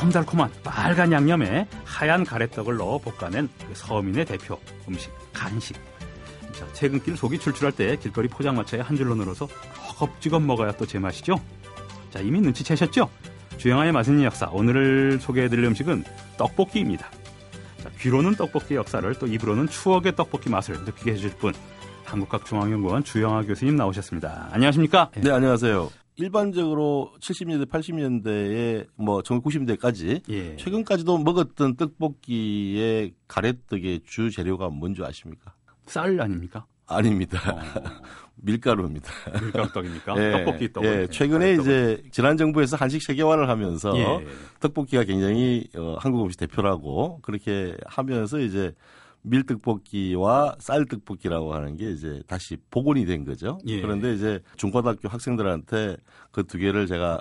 달콤달콤한 0.08 0.50
빨간 0.64 1.12
양념에 1.12 1.66
하얀 1.84 2.24
가래떡을 2.24 2.76
넣어 2.76 2.98
볶아낸 2.98 3.48
그 3.66 3.74
서민의 3.74 4.24
대표 4.24 4.58
음식 4.88 5.12
간식. 5.32 5.76
자, 6.58 6.66
퇴근길 6.74 7.16
속이 7.16 7.38
출출할 7.38 7.72
때 7.72 7.96
길거리 7.96 8.26
포장마차에 8.26 8.80
한 8.80 8.96
줄로 8.96 9.14
늘어서 9.14 9.46
허겁지겁 9.46 10.42
먹어야 10.42 10.72
또 10.72 10.84
제맛이죠. 10.84 11.40
자, 12.10 12.18
이미 12.18 12.40
눈치채셨죠? 12.40 13.08
주영아의 13.58 13.92
맛있는 13.92 14.24
역사. 14.24 14.48
오늘 14.52 15.20
소개해드릴 15.20 15.64
음식은 15.66 16.02
떡볶이입니다. 16.36 17.08
자, 17.80 17.90
귀로는 18.00 18.34
떡볶이 18.34 18.74
역사를 18.74 19.14
또 19.20 19.28
입으로는 19.28 19.68
추억의 19.68 20.16
떡볶이 20.16 20.50
맛을 20.50 20.82
느끼게 20.84 21.12
해줄 21.12 21.30
분. 21.36 21.54
한국학중앙연구원 22.04 23.04
주영아 23.04 23.42
교수님 23.42 23.76
나오셨습니다. 23.76 24.48
안녕하십니까? 24.50 25.10
네, 25.14 25.30
안녕하세요. 25.30 25.90
일반적으로 26.16 27.12
70년대, 27.20 27.68
80년대에 27.70 28.88
뭐 28.96 29.22
1990년대까지 29.22 30.22
예. 30.28 30.56
최근까지도 30.56 31.18
먹었던 31.18 31.76
떡볶이의 31.76 33.12
가래떡의 33.28 34.00
주 34.04 34.32
재료가 34.32 34.70
뭔지 34.70 35.04
아십니까? 35.04 35.52
쌀 35.88 36.20
아닙니까? 36.20 36.66
아닙니다. 36.86 37.38
어. 37.50 37.58
밀가루입니다. 38.40 39.10
밀가루 39.42 39.68
떡입니까? 39.72 40.14
예, 40.16 40.44
떡볶이 40.44 40.72
떡. 40.72 40.84
예, 40.84 41.08
최근에. 41.10 41.54
이제 41.54 42.02
지난 42.12 42.36
정부에서 42.36 42.76
한식 42.76 43.02
세계화를 43.02 43.48
하면서 43.48 43.96
예. 43.98 44.26
떡볶이가 44.60 45.04
굉장히 45.04 45.68
어, 45.76 45.96
한국 45.98 46.24
음식 46.24 46.38
대표라고 46.38 47.18
그렇게 47.22 47.76
하면서 47.86 48.38
이제 48.38 48.72
밀떡볶이와 49.28 50.56
쌀떡볶이라고 50.58 51.54
하는 51.54 51.76
게 51.76 51.90
이제 51.90 52.22
다시 52.26 52.56
복원이 52.70 53.06
된 53.06 53.24
거죠. 53.24 53.58
예. 53.66 53.80
그런데 53.80 54.14
이제 54.14 54.40
중고등학교 54.56 55.08
학생들한테 55.08 55.96
그 56.32 56.42
두 56.48 56.58
개를 56.58 56.86
제가 56.86 57.20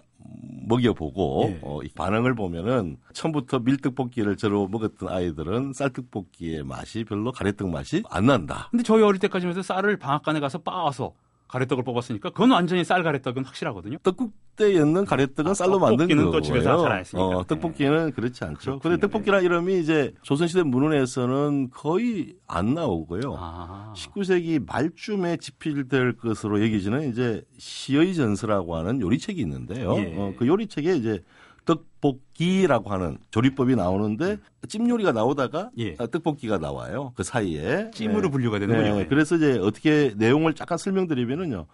먹여보고 0.67 1.43
예. 1.49 1.59
어, 1.61 1.79
반응을 1.95 2.35
보면은 2.35 2.97
처음부터 3.13 3.59
밀떡볶이를 3.59 4.35
저로 4.37 4.67
먹었던 4.67 5.09
아이들은 5.09 5.73
쌀떡볶이의 5.73 6.63
맛이 6.63 7.03
별로 7.03 7.31
가래떡 7.31 7.69
맛이 7.69 8.03
안 8.09 8.25
난다. 8.25 8.67
근데 8.71 8.83
저희 8.83 9.01
어릴 9.03 9.19
때까지 9.19 9.47
해서 9.47 9.61
쌀을 9.61 9.97
방앗간에 9.97 10.39
가서 10.39 10.59
빻아서 10.59 11.13
가래떡을 11.47 11.83
뽑았으니까 11.83 12.31
그건 12.31 12.51
완전히 12.51 12.83
쌀 12.83 13.03
가래떡은 13.03 13.45
확실하거든요. 13.45 13.97
떡국대에 14.03 14.73
있는 14.73 15.05
가래떡은 15.05 15.51
아, 15.51 15.53
쌀로 15.53 15.79
만든 15.79 16.07
거예요. 16.07 16.31
또 16.31 16.41
집에서 16.41 16.81
잘안 16.81 16.99
했으니까. 16.99 17.25
어, 17.25 17.43
떡볶이는 17.45 18.11
그렇지 18.11 18.43
않죠. 18.43 18.79
그런데 18.79 18.99
떡볶이란 18.99 19.43
이름이 19.43 19.79
이제 19.79 20.13
조선시대 20.23 20.63
문헌에서는 20.63 21.69
거의 21.71 22.35
안 22.47 22.73
나오고요. 22.73 23.35
아. 23.37 23.93
19세기 23.95 24.65
말쯤에 24.65 25.37
집필될 25.37 26.17
것으로 26.17 26.63
여기지는 26.63 27.09
이제 27.09 27.43
시의 27.57 28.13
전서라고 28.15 28.75
하는 28.75 28.99
요리책이 28.99 29.39
있는데요. 29.41 29.95
예. 29.97 30.13
어, 30.17 30.33
그 30.37 30.47
요리책에 30.47 30.95
이제 30.95 31.23
떡볶이라고 31.67 32.89
하는 32.89 33.17
조리법이 33.29 33.75
나오는데 33.75 34.37
찜 34.67 34.89
요리가 34.89 35.11
나오다가 35.11 35.69
예. 35.77 35.95
아, 35.99 36.07
떡볶이가 36.07 36.57
나와요. 36.57 37.13
그 37.15 37.23
사이에 37.23 37.91
찜으로 37.91 38.21
네. 38.23 38.29
분류가 38.29 38.57
되는군요. 38.59 38.95
네. 38.95 39.07
그래서 39.07 39.35
이제 39.35 39.59
어떻게 39.59 40.13
내용을 40.17 40.55
잠깐 40.55 40.77
설명드리면은요. 40.77 41.67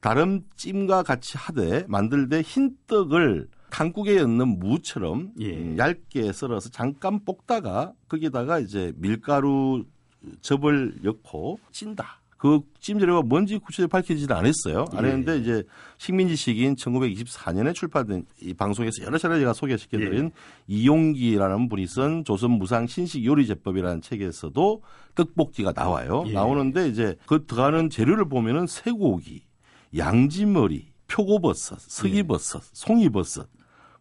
다른 0.00 0.44
찜과 0.56 1.02
같이 1.02 1.36
하되 1.36 1.84
만들 1.88 2.28
때 2.28 2.40
흰 2.42 2.76
떡을 2.86 3.48
탕국에 3.70 4.20
넣는 4.22 4.58
무처럼 4.58 5.32
예. 5.40 5.56
음, 5.56 5.76
얇게 5.78 6.32
썰어서 6.32 6.70
잠깐 6.70 7.24
볶다가 7.24 7.92
거기다가 8.08 8.58
이제 8.58 8.92
밀가루 8.96 9.84
접을 10.40 10.96
넣고 11.02 11.58
찐다. 11.72 12.21
그 12.42 12.58
찜재료가 12.80 13.22
뭔지 13.22 13.56
구체적으로 13.56 13.86
밝히지는 13.86 14.34
않았어요. 14.34 14.86
안 14.94 15.04
했는데 15.04 15.34
예. 15.34 15.36
이제 15.36 15.62
식민지 15.96 16.34
시기인 16.34 16.74
1924년에 16.74 17.72
출판된 17.72 18.26
이 18.40 18.52
방송에서 18.52 19.04
여러 19.04 19.16
차례 19.16 19.38
제가 19.38 19.52
소개시켜드린 19.52 20.24
예. 20.24 20.30
이용기라는 20.66 21.68
분이 21.68 21.86
쓴 21.86 22.24
조선 22.24 22.50
무상 22.50 22.88
신식 22.88 23.24
요리 23.24 23.46
제법이라는 23.46 24.00
책에서도 24.00 24.82
떡볶이가 25.14 25.72
나와요. 25.72 26.24
예. 26.26 26.32
나오는데 26.32 26.88
이제 26.88 27.14
그 27.26 27.46
들어가는 27.46 27.90
재료를 27.90 28.28
보면은 28.28 28.66
쇠고기, 28.66 29.42
양지머리, 29.96 30.88
표고버섯, 31.06 31.78
서기버섯, 31.78 32.60
예. 32.60 32.68
송이버섯, 32.72 33.48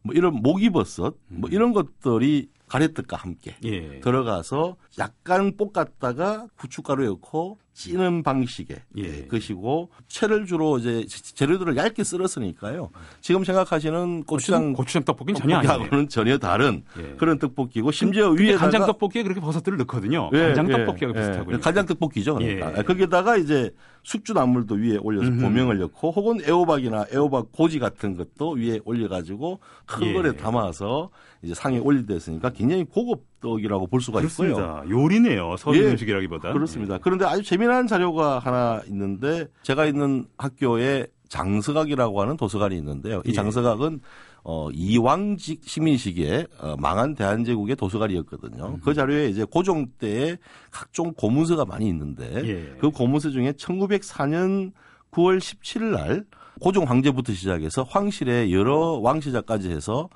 뭐 0.02 0.16
이런 0.16 0.34
모기버섯, 0.34 1.16
뭐 1.28 1.48
음. 1.48 1.54
이런 1.54 1.74
것들이 1.74 2.50
가래떡과 2.72 3.18
함께 3.18 3.54
예. 3.66 4.00
들어가서 4.00 4.78
약간 4.98 5.58
볶았다가 5.58 6.48
후춧가루 6.56 7.06
넣고 7.06 7.58
찌는 7.74 8.24
방식의 8.24 8.78
예. 8.98 9.26
것이고 9.28 9.90
채를 10.08 10.46
주로 10.46 10.78
이제 10.78 11.06
재료들을 11.08 11.76
얇게 11.76 12.04
썰었으니까요. 12.04 12.92
지금 13.20 13.44
생각하시는 13.44 14.24
고추장 14.24 14.72
고추장 14.72 15.04
떡볶이는 15.04 15.38
전혀 15.38 15.58
아니고는 15.58 16.08
전혀 16.08 16.38
다른 16.38 16.84
예. 16.98 17.16
그런 17.18 17.40
떡볶이고 17.40 17.92
심지어 17.92 18.30
위에 18.30 18.56
간장 18.56 18.86
떡볶이에 18.86 19.24
그렇게 19.24 19.42
버섯들을 19.42 19.78
넣거든요. 19.80 20.30
예, 20.32 20.54
간장 20.54 20.70
예. 20.70 20.86
떡볶이하고 20.86 21.18
예. 21.18 21.22
비슷하고요. 21.22 21.60
간장 21.60 21.86
떡볶이죠. 21.88 22.36
그러니까 22.36 22.78
예. 22.78 22.84
거기에다가 22.84 23.36
이제 23.36 23.72
숙주나물도 24.04 24.76
위에 24.76 24.98
올려서 24.98 25.28
음흠. 25.28 25.42
고명을 25.42 25.80
넣고 25.80 26.12
혹은 26.12 26.40
애호박이나 26.42 27.08
애호박 27.14 27.52
고지 27.52 27.80
같은 27.80 28.16
것도 28.16 28.52
위에 28.52 28.80
올려가지고 28.86 29.60
큰 29.86 30.14
거에 30.14 30.36
담아서 30.38 31.10
이제 31.44 31.54
상에 31.54 31.80
올리됐으니까 31.80 32.52
굉장히 32.52 32.84
고급 32.84 33.26
떡이라고 33.42 33.88
볼 33.88 34.02
수가 34.02 34.20
그렇습니다. 34.20 34.84
있고요. 34.86 35.04
요리네요. 35.04 35.56
서민 35.58 35.84
예, 35.84 35.92
음식이라기보다. 35.92 36.54
그렇습니다. 36.54 37.00
그런데 37.00 37.26
아주 37.26 37.42
재미난 37.44 37.88
자료가 37.88 38.40
하나 38.40 38.82
있는데 38.88 39.48
제가 39.64 39.86
있는 39.86 40.26
학교에 40.38 41.08
장서각이라고 41.30 42.22
하는 42.22 42.38
도서관이 42.38 42.78
있는데요. 42.78 43.22
이 43.26 43.30
예. 43.30 43.34
장서각은 43.34 44.02
어, 44.44 44.70
이왕직 44.72 45.62
시민 45.64 45.98
시기에 45.98 46.46
어, 46.60 46.76
망한 46.78 47.16
대한제국의 47.16 47.76
도서관이었거든요. 47.76 48.66
음. 48.66 48.80
그 48.84 48.94
자료에 48.94 49.28
이제 49.30 49.44
고종 49.44 49.88
때의 49.98 50.38
각종 50.72 51.14
고문서가 51.14 51.66
많이 51.66 51.88
있는데 51.88 52.42
예. 52.44 52.76
그 52.80 52.92
고문서 52.92 53.30
중에 53.30 53.54
1904년 53.54 54.74
9월 55.12 55.40
17일 55.40 55.84
날 55.92 56.26
고종 56.60 56.84
황제부터 56.84 57.34
시작해서 57.34 57.84
황실의 57.84 58.54
여러 58.54 59.00
왕시자까지 59.02 59.72
해서 59.72 60.10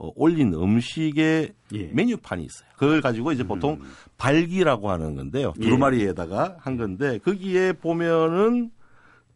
어, 0.00 0.10
올린 0.16 0.54
음식의 0.54 1.52
예. 1.74 1.82
메뉴판이 1.92 2.42
있어요. 2.42 2.68
그걸 2.76 3.02
가지고 3.02 3.32
이제 3.32 3.44
보통 3.44 3.74
음. 3.74 3.92
발기라고 4.16 4.90
하는 4.90 5.14
건데요. 5.14 5.52
예. 5.58 5.62
두루마리에다가 5.62 6.56
한 6.58 6.78
건데 6.78 7.18
거기에 7.18 7.74
보면은 7.74 8.70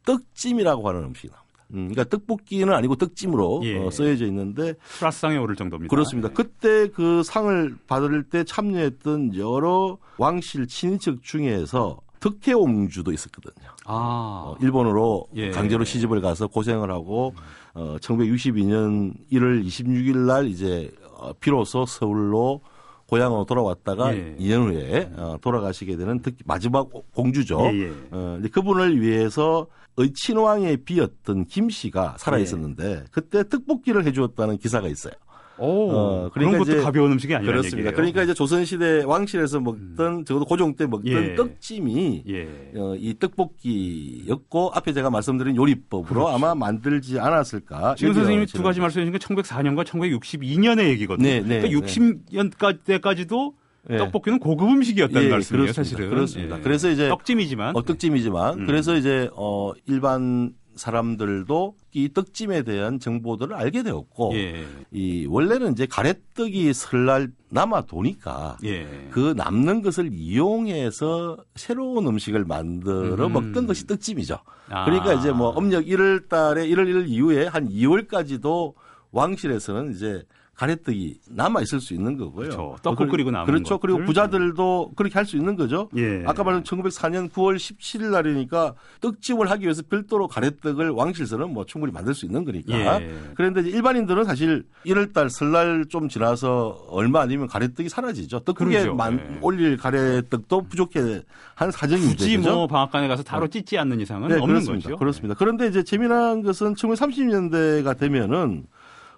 떡찜이라고 0.06 0.88
하는 0.88 1.04
음식이 1.04 1.28
나옵니다. 1.28 1.44
음, 1.74 1.88
그러니까 1.90 2.04
떡볶이는 2.04 2.72
아니고 2.72 2.96
떡찜으로 2.96 3.60
예. 3.64 3.78
어, 3.78 3.90
써여져 3.90 4.24
있는데 4.26 4.72
플러스상에 4.98 5.36
오를 5.36 5.54
정도입니다. 5.54 5.90
그렇습니다. 5.90 6.30
예. 6.30 6.32
그때 6.32 6.88
그 6.88 7.22
상을 7.22 7.76
받을 7.86 8.22
때 8.22 8.42
참여했던 8.44 9.36
여러 9.36 9.98
왕실 10.16 10.66
친인척 10.66 11.22
중에서 11.22 12.00
덕혜옹주도 12.20 13.12
있었거든요. 13.12 13.68
아. 13.84 14.44
어, 14.46 14.56
일본으로 14.62 15.26
예. 15.34 15.50
강제로 15.50 15.84
시집을 15.84 16.22
가서 16.22 16.46
고생을 16.46 16.90
하고 16.90 17.34
어, 17.74 17.96
1962년 18.00 19.14
1월 19.32 19.64
26일 19.64 20.16
날 20.16 20.46
이제 20.46 20.90
어, 21.16 21.32
비로소 21.34 21.84
서울로 21.86 22.60
고향으로 23.06 23.44
돌아왔다가 23.44 24.16
예. 24.16 24.36
2년 24.38 24.70
후에 24.70 25.10
어, 25.16 25.36
돌아가시게 25.40 25.96
되는 25.96 26.20
특히 26.22 26.38
마지막 26.46 26.88
공주죠. 27.12 27.60
예, 27.72 27.80
예. 27.80 27.88
어, 28.10 28.34
근데 28.36 28.48
그분을 28.48 29.00
위해서 29.00 29.66
의친왕에 29.96 30.78
비었던 30.78 31.46
김 31.46 31.68
씨가 31.68 32.16
살아 32.18 32.38
있었는데 32.38 32.90
예. 32.90 33.04
그때 33.10 33.46
떡볶이를 33.48 34.04
해주었다는 34.06 34.58
기사가 34.58 34.88
있어요. 34.88 35.12
오, 35.58 35.90
어, 35.90 36.30
그러니까 36.32 36.58
그런 36.58 36.58
것도 36.58 36.82
가벼운 36.84 37.12
음식이 37.12 37.34
아니라 37.34 37.52
그렇습니다. 37.52 37.78
얘기예요. 37.78 37.94
그러니까 37.94 38.22
이제 38.22 38.34
조선시대 38.34 39.04
왕실에서 39.04 39.60
먹던 39.60 40.12
음. 40.12 40.24
적어도 40.24 40.44
고종 40.44 40.76
때 40.76 40.86
먹던 40.86 41.06
예. 41.12 41.34
떡찜이 41.34 42.24
예. 42.28 42.48
어, 42.76 42.94
이 42.96 43.14
떡볶이였고 43.18 44.70
앞에 44.74 44.92
제가 44.92 45.10
말씀드린 45.10 45.56
요리법으로 45.56 46.06
그렇죠. 46.06 46.28
아마 46.28 46.54
만들지 46.54 47.18
않았을까. 47.18 47.94
지금 47.96 48.14
선생님이 48.14 48.46
두 48.46 48.62
가지 48.62 48.80
말씀하신 48.80 49.12
게 49.12 49.18
1904년과 49.18 49.84
1962년의 49.84 50.88
얘기거든요. 50.90 51.28
네, 51.28 51.40
네, 51.40 51.60
그러니까 51.60 51.86
60년 51.86 52.84
때까지도 52.84 53.54
예. 53.90 53.98
떡볶이는 53.98 54.38
고급 54.38 54.68
음식이었다는 54.68 55.26
예, 55.26 55.30
말씀이에요, 55.30 55.62
그렇습니다. 55.64 55.82
사실은. 55.82 56.10
그렇습니다. 56.10 56.58
예. 56.58 56.62
그래서 56.62 56.90
이제 56.90 57.08
떡찜이지만 57.08 57.76
어, 57.76 57.82
떡찜이지만 57.82 58.60
음. 58.60 58.66
그래서 58.66 58.96
이제 58.96 59.28
어 59.34 59.72
일반 59.86 60.52
사람들도 60.76 61.76
이 61.92 62.12
떡찜에 62.12 62.62
대한 62.62 62.98
정보들을 62.98 63.54
알게 63.54 63.82
되었고 63.82 64.34
예. 64.34 64.64
이 64.90 65.26
원래는 65.26 65.72
이제 65.72 65.86
가래떡이 65.86 66.72
설날 66.72 67.30
남아 67.50 67.82
도니까 67.82 68.58
예. 68.64 69.08
그 69.10 69.34
남는 69.36 69.82
것을 69.82 70.10
이용해서 70.12 71.38
새로운 71.54 72.06
음식을 72.06 72.44
만들어 72.44 73.26
음. 73.26 73.32
먹던 73.32 73.66
것이 73.66 73.86
떡찜이죠. 73.86 74.38
아. 74.70 74.84
그러니까 74.84 75.14
이제 75.14 75.30
뭐 75.30 75.56
음력 75.58 75.84
1월 75.84 76.28
달에 76.28 76.66
1월 76.66 76.86
1일 76.86 77.08
이후에 77.08 77.46
한 77.46 77.68
2월까지도 77.68 78.74
왕실에서는 79.12 79.92
이제 79.92 80.24
가래떡이 80.54 81.20
남아 81.30 81.60
있을 81.62 81.80
수 81.80 81.94
있는 81.94 82.16
거고요. 82.16 82.48
그렇죠. 82.48 82.76
떡국 82.82 83.10
끓이고 83.10 83.30
남은 83.30 83.46
그렇죠. 83.46 83.78
그리고 83.78 84.04
부자들도 84.04 84.92
그렇게 84.96 85.14
할 85.14 85.24
수 85.24 85.36
있는 85.36 85.56
거죠. 85.56 85.88
예. 85.96 86.22
아까 86.26 86.44
말한 86.44 86.62
1904년 86.64 87.30
9월 87.30 87.56
17일 87.56 88.10
날이니까 88.10 88.74
떡집을 89.00 89.50
하기 89.50 89.64
위해서 89.64 89.82
별도로 89.88 90.28
가래떡을 90.28 90.90
왕실서는 90.90 91.52
뭐 91.52 91.64
충분히 91.64 91.92
만들 91.92 92.14
수 92.14 92.26
있는 92.26 92.44
거니까. 92.44 93.00
예. 93.00 93.14
그런데 93.34 93.62
일반인들은 93.62 94.24
사실 94.24 94.64
1월달 94.84 95.30
설날 95.30 95.86
좀 95.88 96.08
지나서 96.08 96.86
얼마 96.90 97.22
아니면 97.22 97.46
가래떡이 97.46 97.88
사라지죠. 97.88 98.40
떡국에 98.40 98.90
만, 98.90 99.18
예. 99.18 99.38
올릴 99.40 99.76
가래떡도 99.78 100.62
부족해 100.68 101.22
한 101.54 101.70
사정인데. 101.70 102.16
굳이 102.16 102.36
뭐 102.38 102.66
방앗간에 102.66 103.08
가서 103.08 103.22
타로 103.22 103.48
찢지 103.48 103.78
않는 103.78 104.00
이상은 104.00 104.28
네, 104.28 104.34
없는 104.34 104.46
그렇습니다. 104.46 104.88
거죠. 104.90 104.98
그렇습니다. 104.98 105.34
그런데 105.38 105.66
이제 105.68 105.82
재미난 105.82 106.42
것은 106.42 106.74
1930년대가 106.74 107.98
되면은 107.98 108.66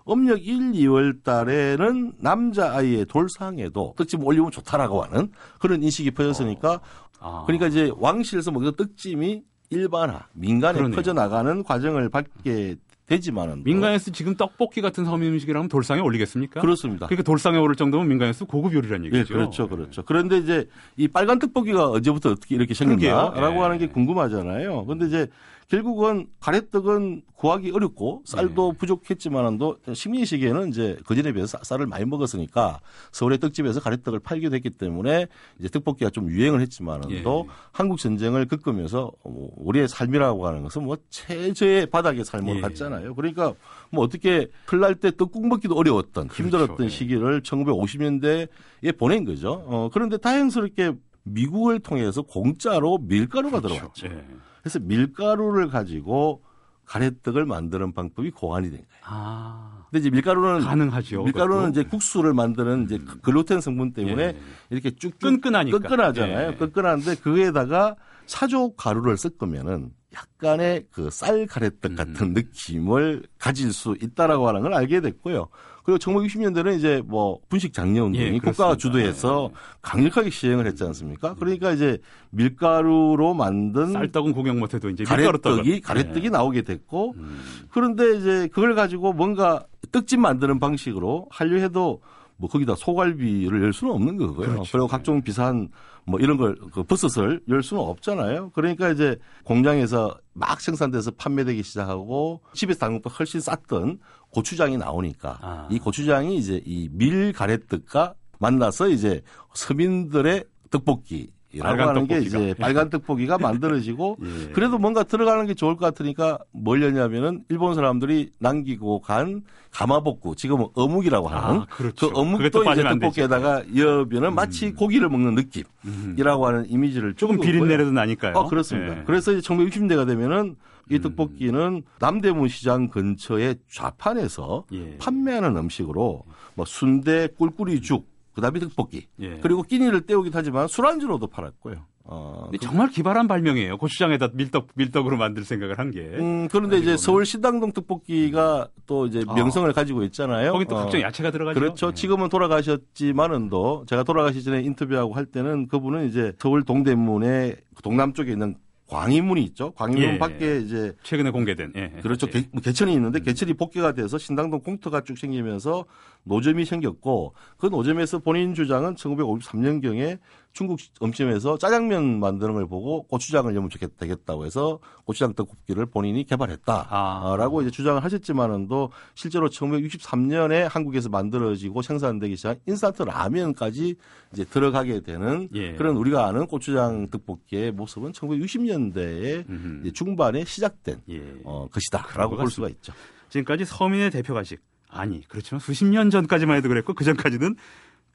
음력 0.08 0.46
1, 0.46 0.72
2월 0.72 1.22
달에는 1.22 2.12
남자아이의 2.18 3.06
돌상에도 3.06 3.94
떡집 3.96 4.24
올리면 4.24 4.50
좋다라고 4.50 5.02
하는 5.02 5.30
그런 5.58 5.82
인식이 5.82 6.12
퍼졌으니까 6.12 6.80
어. 7.20 7.42
아. 7.42 7.44
그러니까 7.46 7.66
이제 7.66 7.90
왕실에서 7.96 8.50
먹는 8.50 8.76
떡찜이 8.76 9.42
일반화, 9.70 10.26
민간에 10.32 10.78
그러네요. 10.78 10.96
퍼져나가는 10.96 11.62
과정을 11.64 12.08
밟게 12.08 12.76
되지만은 13.06 13.62
민간에서 13.62 14.10
지금 14.10 14.34
떡볶이 14.34 14.80
같은 14.80 15.04
서민 15.04 15.32
음식이라면 15.32 15.68
돌상에 15.68 16.00
올리겠습니까? 16.00 16.60
그렇습니다. 16.60 17.06
그러니까 17.06 17.22
돌상에 17.22 17.56
오를 17.56 17.76
정도면 17.76 18.08
민간에서 18.08 18.44
고급 18.44 18.74
요리라는 18.74 19.06
얘기죠. 19.06 19.20
예, 19.20 19.24
그렇죠, 19.24 19.68
그렇죠. 19.68 20.02
그런데 20.04 20.38
이제 20.38 20.68
이 20.96 21.06
빨간 21.06 21.38
떡볶이가 21.38 21.90
언제부터 21.90 22.30
어떻게 22.30 22.56
이렇게 22.56 22.74
생겼나라고 22.74 23.56
예. 23.56 23.60
하는 23.60 23.78
게 23.78 23.86
궁금하잖아요. 23.88 24.84
그런데 24.86 25.06
이제 25.06 25.28
결국은 25.68 26.28
가래떡은 26.38 27.22
구하기 27.34 27.72
어렵고 27.72 28.22
쌀도 28.24 28.72
네. 28.72 28.78
부족했지만도 28.78 29.78
식민 29.94 30.24
시기에는 30.24 30.68
이제 30.68 30.96
그전에 31.04 31.32
비해서 31.32 31.58
쌀을 31.62 31.86
많이 31.86 32.04
먹었으니까 32.04 32.80
서울의 33.10 33.38
떡집에서 33.38 33.80
가래떡을 33.80 34.20
팔기도 34.20 34.54
했기 34.54 34.70
때문에 34.70 35.26
이제 35.58 35.68
떡볶이가 35.68 36.10
좀 36.10 36.30
유행을 36.30 36.60
했지만도 36.60 37.46
예. 37.48 37.52
한국 37.72 37.98
전쟁을 37.98 38.46
겪으면서 38.46 39.10
뭐 39.24 39.50
우리의 39.56 39.88
삶이라고 39.88 40.46
하는 40.46 40.62
것은 40.62 40.84
뭐 40.84 40.96
최저의 41.10 41.86
바닥의 41.86 42.24
삶을 42.24 42.56
예. 42.56 42.60
갔잖아요. 42.60 43.14
그러니까 43.16 43.52
뭐 43.90 44.04
어떻게 44.04 44.48
흘날 44.66 44.94
때 44.94 45.10
떡국 45.16 45.48
먹기도 45.48 45.74
어려웠던 45.74 46.28
그렇죠. 46.28 46.42
힘들었던 46.44 46.86
예. 46.86 46.88
시기를 46.88 47.42
1950년대에 47.42 48.96
보낸 48.96 49.24
거죠. 49.24 49.64
어, 49.66 49.90
그런데 49.92 50.16
다행스럽게 50.16 50.92
미국을 51.24 51.80
통해서 51.80 52.22
공짜로 52.22 52.98
밀가루가 52.98 53.60
그렇죠. 53.60 53.74
들어왔죠. 53.74 54.06
예. 54.06 54.24
그래서 54.66 54.80
밀가루를 54.80 55.68
가지고 55.68 56.42
가래떡을 56.86 57.46
만드는 57.46 57.92
방법이 57.92 58.32
고안이 58.32 58.68
된 58.70 58.78
거예요. 58.80 59.00
아. 59.04 59.84
근데 59.90 60.00
이제 60.00 60.10
밀가루는 60.10 60.60
가능하죠. 60.62 61.22
밀가루는 61.22 61.56
그것도. 61.66 61.70
이제 61.70 61.84
국수를 61.88 62.34
만드는 62.34 62.84
이제 62.86 62.96
음. 62.96 63.06
글루텐 63.22 63.60
성분 63.60 63.92
때문에 63.92 64.22
예. 64.24 64.36
이렇게 64.70 64.90
쭉 64.96 65.16
끈끈하니까 65.20 65.78
끈끈하잖아요. 65.78 66.50
예. 66.50 66.54
끈끈한데 66.56 67.14
그에다가 67.16 67.94
사조 68.26 68.74
가루를 68.74 69.16
섞으면은 69.16 69.92
약간의 70.12 70.86
그 70.90 71.10
쌀 71.10 71.46
가래떡 71.46 71.94
같은 71.94 72.16
음. 72.20 72.32
느낌을 72.34 73.22
가질 73.38 73.72
수 73.72 73.96
있다라고 74.02 74.48
하는 74.48 74.62
걸 74.62 74.74
알게 74.74 75.00
됐고요. 75.00 75.46
그리고 75.86 75.98
1960년대는 75.98 76.76
이제 76.76 77.00
뭐 77.06 77.38
분식 77.48 77.72
장려 77.72 78.04
운동이 78.04 78.24
예, 78.24 78.38
국가가 78.40 78.76
주도해서 78.76 79.50
예. 79.52 79.56
강력하게 79.82 80.30
시행을 80.30 80.66
했지 80.66 80.82
않습니까? 80.82 81.36
그러니까 81.36 81.70
이제 81.70 81.98
밀가루로 82.30 83.34
만든 83.34 83.92
쌀떡은 83.92 84.32
공격 84.32 84.58
못해도 84.58 84.90
이제 84.90 85.04
가래떡이 85.04 85.80
가래떡이 85.82 86.26
예. 86.26 86.28
나오게 86.28 86.62
됐고 86.62 87.14
음. 87.16 87.38
그런데 87.70 88.16
이제 88.16 88.48
그걸 88.52 88.74
가지고 88.74 89.12
뭔가 89.12 89.64
떡집 89.92 90.18
만드는 90.18 90.58
방식으로 90.58 91.28
하려 91.30 91.60
해도 91.60 92.02
뭐 92.38 92.48
거기다 92.50 92.74
소갈비를 92.76 93.62
열 93.62 93.72
수는 93.72 93.94
없는 93.94 94.16
거고요. 94.18 94.48
그렇죠. 94.48 94.70
그리고 94.72 94.86
각종 94.88 95.22
비싼 95.22 95.68
뭐 96.04 96.20
이런 96.20 96.36
걸 96.36 96.54
그 96.72 96.82
버섯을 96.82 97.40
열 97.48 97.62
수는 97.62 97.82
없잖아요. 97.82 98.50
그러니까 98.50 98.90
이제 98.90 99.16
공장에서 99.44 100.16
막 100.34 100.60
생산돼서 100.60 101.12
판매되기 101.12 101.62
시작하고 101.62 102.40
집에서 102.52 103.00
것 103.00 103.08
훨씬 103.18 103.40
쌌던 103.40 103.98
고추장이 104.30 104.76
나오니까 104.76 105.38
아. 105.40 105.68
이 105.70 105.78
고추장이 105.78 106.36
이제 106.36 106.60
이 106.66 106.88
밀 106.92 107.32
가래떡과 107.32 108.14
만나서 108.38 108.88
이제 108.88 109.22
서민들의 109.54 110.44
떡볶이 110.70 111.30
이라고 111.56 111.82
하는 111.82 112.06
게 112.06 112.18
이제 112.18 112.54
빨간 112.58 112.90
떡볶이가 112.90 113.38
만들어지고 113.38 114.18
예. 114.22 114.52
그래도 114.52 114.78
뭔가 114.78 115.02
들어가는 115.02 115.46
게 115.46 115.54
좋을 115.54 115.76
것 115.76 115.86
같으니까 115.86 116.38
뭘냐면은 116.52 117.44
일본 117.48 117.74
사람들이 117.74 118.30
남기고 118.38 119.00
간 119.00 119.42
가마복구 119.70 120.36
지금은 120.36 120.68
어묵이라고 120.74 121.28
하는 121.28 121.60
아, 121.60 121.66
그렇죠. 121.66 122.10
그 122.10 122.18
어묵도 122.18 122.72
이제 122.72 122.82
떡볶이에다가 122.82 123.62
여면은 123.76 124.28
음. 124.30 124.34
마치 124.34 124.72
고기를 124.72 125.08
먹는 125.08 125.34
느낌이라고 125.34 126.42
음. 126.42 126.48
하는 126.48 126.70
이미지를 126.70 127.14
조금 127.14 127.40
비린내라도 127.40 127.92
나니까요. 127.92 128.34
어, 128.34 128.48
그렇습니다. 128.48 128.98
예. 128.98 129.02
그래서 129.06 129.32
이제 129.32 129.40
1960년대가 129.46 130.06
되면은 130.06 130.56
이 130.90 130.94
음. 130.96 131.00
떡볶이는 131.02 131.82
남대문 131.98 132.48
시장 132.48 132.88
근처의 132.88 133.56
좌판에서 133.70 134.64
예. 134.72 134.96
판매하는 134.98 135.56
음식으로 135.56 136.22
뭐 136.54 136.64
순대 136.64 137.28
꿀꿀이죽 137.36 138.15
그다음에 138.36 138.60
떡볶이 138.60 139.06
예. 139.18 139.38
그리고 139.38 139.62
끼니를 139.62 140.02
때우기도 140.02 140.36
하지만 140.38 140.68
술안주로도 140.68 141.28
팔았고요. 141.28 141.76
어, 142.04 142.48
그, 142.52 142.58
정말 142.58 142.90
기발한 142.90 143.26
발명이에요. 143.26 143.78
고추장에다 143.78 144.28
밀떡 144.34 144.68
밀떡으로 144.74 145.16
만들 145.16 145.42
생각을 145.42 145.78
한 145.78 145.90
게. 145.90 146.00
음, 146.02 146.46
그런데 146.48 146.76
이제 146.76 146.98
서울 146.98 147.24
신당동 147.24 147.72
떡볶이가 147.72 148.68
또 148.86 149.06
이제 149.06 149.24
아. 149.26 149.34
명성을 149.34 149.68
아. 149.68 149.72
가지고 149.72 150.04
있잖아요. 150.04 150.52
거기 150.52 150.66
또 150.66 150.76
어, 150.76 150.82
각종 150.82 151.00
야채가 151.00 151.30
들어가죠. 151.30 151.58
그렇죠. 151.58 151.88
네. 151.88 151.94
지금은 151.94 152.28
돌아가셨지만은도 152.28 153.86
제가 153.88 154.02
돌아가시 154.02 154.44
전에 154.44 154.60
인터뷰하고 154.60 155.14
할 155.14 155.24
때는 155.24 155.66
그분은 155.66 156.06
이제 156.06 156.34
서울 156.38 156.62
동대문에 156.62 157.56
동남쪽에 157.82 158.32
있는 158.32 158.54
광희문이 158.88 159.42
있죠. 159.44 159.72
광희문 159.72 160.14
예. 160.14 160.18
밖에 160.18 160.60
이제 160.60 160.94
최근에 161.02 161.30
공개된 161.30 161.72
예. 161.74 161.88
그렇죠. 162.02 162.28
개, 162.28 162.44
뭐 162.52 162.60
천이 162.60 162.92
있는데 162.94 163.18
음. 163.18 163.22
개천이 163.24 163.54
복귀가 163.54 163.92
돼서 163.92 164.16
신당동 164.16 164.60
공터가 164.60 165.00
쭉 165.00 165.18
생기면서 165.18 165.86
노점이 166.24 166.64
생겼고 166.64 167.34
그 167.56 167.66
노점에서 167.66 168.20
본인 168.20 168.54
주장은 168.54 168.94
1953년경에 168.94 170.18
중국 170.56 170.80
음식점에서 171.02 171.58
짜장면 171.58 172.18
만드는 172.18 172.54
걸 172.54 172.66
보고 172.66 173.02
고추장을 173.02 173.52
넣으면 173.52 173.68
좋겠, 173.68 173.98
되겠다고 173.98 174.46
해서 174.46 174.78
고추장 175.04 175.34
떡볶이를 175.34 175.84
본인이 175.84 176.24
개발했다라고 176.24 177.58
아. 177.58 177.62
이제 177.62 177.70
주장을 177.70 178.02
하셨지만은도 178.02 178.90
실제로 179.14 179.50
1963년에 179.50 180.66
한국에서 180.70 181.10
만들어지고 181.10 181.82
생산되기 181.82 182.36
시작한 182.36 182.58
인스턴트 182.66 183.02
라면까지 183.02 183.96
이제 184.32 184.44
들어가게 184.44 185.00
되는 185.00 185.50
예. 185.54 185.74
그런 185.74 185.94
우리가 185.96 186.26
아는 186.26 186.46
고추장 186.46 187.08
떡볶이의 187.10 187.72
모습은 187.72 188.12
1960년대에 188.12 189.94
중반에 189.94 190.46
시작된 190.46 191.02
예. 191.10 191.22
어, 191.44 191.68
것이다라고 191.70 192.36
볼 192.36 192.50
수가 192.50 192.70
있죠. 192.70 192.94
지금까지 193.28 193.66
서민의 193.66 194.10
대표 194.10 194.32
가식 194.32 194.62
아니 194.88 195.22
그렇지만 195.28 195.60
수십 195.60 195.84
년 195.84 196.08
전까지만 196.08 196.56
해도 196.56 196.70
그랬고 196.70 196.94
그 196.94 197.04
전까지는 197.04 197.56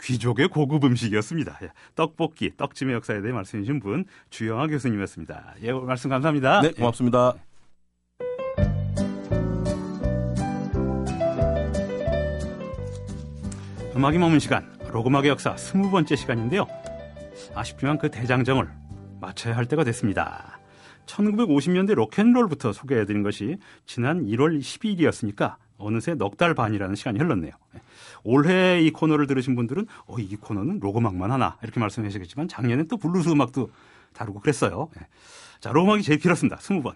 귀족의 0.02 0.48
고급 0.48 0.84
음식이었습니다. 0.84 1.60
예, 1.64 1.70
떡볶이, 1.96 2.52
떡찜의 2.58 2.96
역사에 2.96 3.22
대해 3.22 3.34
말씀해 3.34 3.64
주신 3.64 3.80
분 3.80 4.06
주영아 4.30 4.68
교수님이었습니다. 4.68 5.56
예, 5.64 5.72
말씀 5.72 6.10
감사합니다. 6.10 6.62
네, 6.62 6.72
고맙습니다. 6.72 7.34
예. 7.38 7.52
음악이 13.96 14.18
머문 14.18 14.40
시간, 14.40 14.72
록 14.92 15.03
음악의 15.03 15.30
역사 15.30 15.56
스무 15.58 15.92
번째 15.92 16.16
시간인데요. 16.16 16.66
아쉽지만 17.54 17.98
그 17.98 18.10
대장정을 18.10 18.68
마쳐야 19.20 19.56
할 19.56 19.66
때가 19.66 19.84
됐습니다. 19.84 20.60
1950년대 21.06 21.94
로큰롤부터 21.94 22.74
소개해드린 22.74 23.22
것이 23.22 23.58
지난 23.86 24.26
1월 24.26 24.60
12일이었으니까 24.60 25.58
어느새 25.82 26.14
넉 26.16 26.38
달 26.38 26.54
반이라는 26.54 26.96
시간이 26.96 27.20
흘렀네요. 27.20 27.52
올해 28.24 28.82
이 28.82 28.92
코너를 28.92 29.28
들으신 29.28 29.56
분들은 29.56 29.86
어, 30.08 30.16
이 30.20 30.36
코너는 30.36 30.80
록 30.80 30.94
음악만 30.94 31.32
하나 31.32 31.58
이렇게 31.64 31.80
말씀하시겠지만 31.80 32.48
작년에 32.48 32.84
또 32.84 32.98
블루스 32.98 33.30
음악도 33.30 33.70
다루고 34.14 34.40
그랬어요. 34.40 34.90
자, 35.60 35.72
록 35.72 35.83
음악이 35.83 36.04
제일 36.04 36.20
길었습니다. 36.20 36.58
20번. 36.58 36.96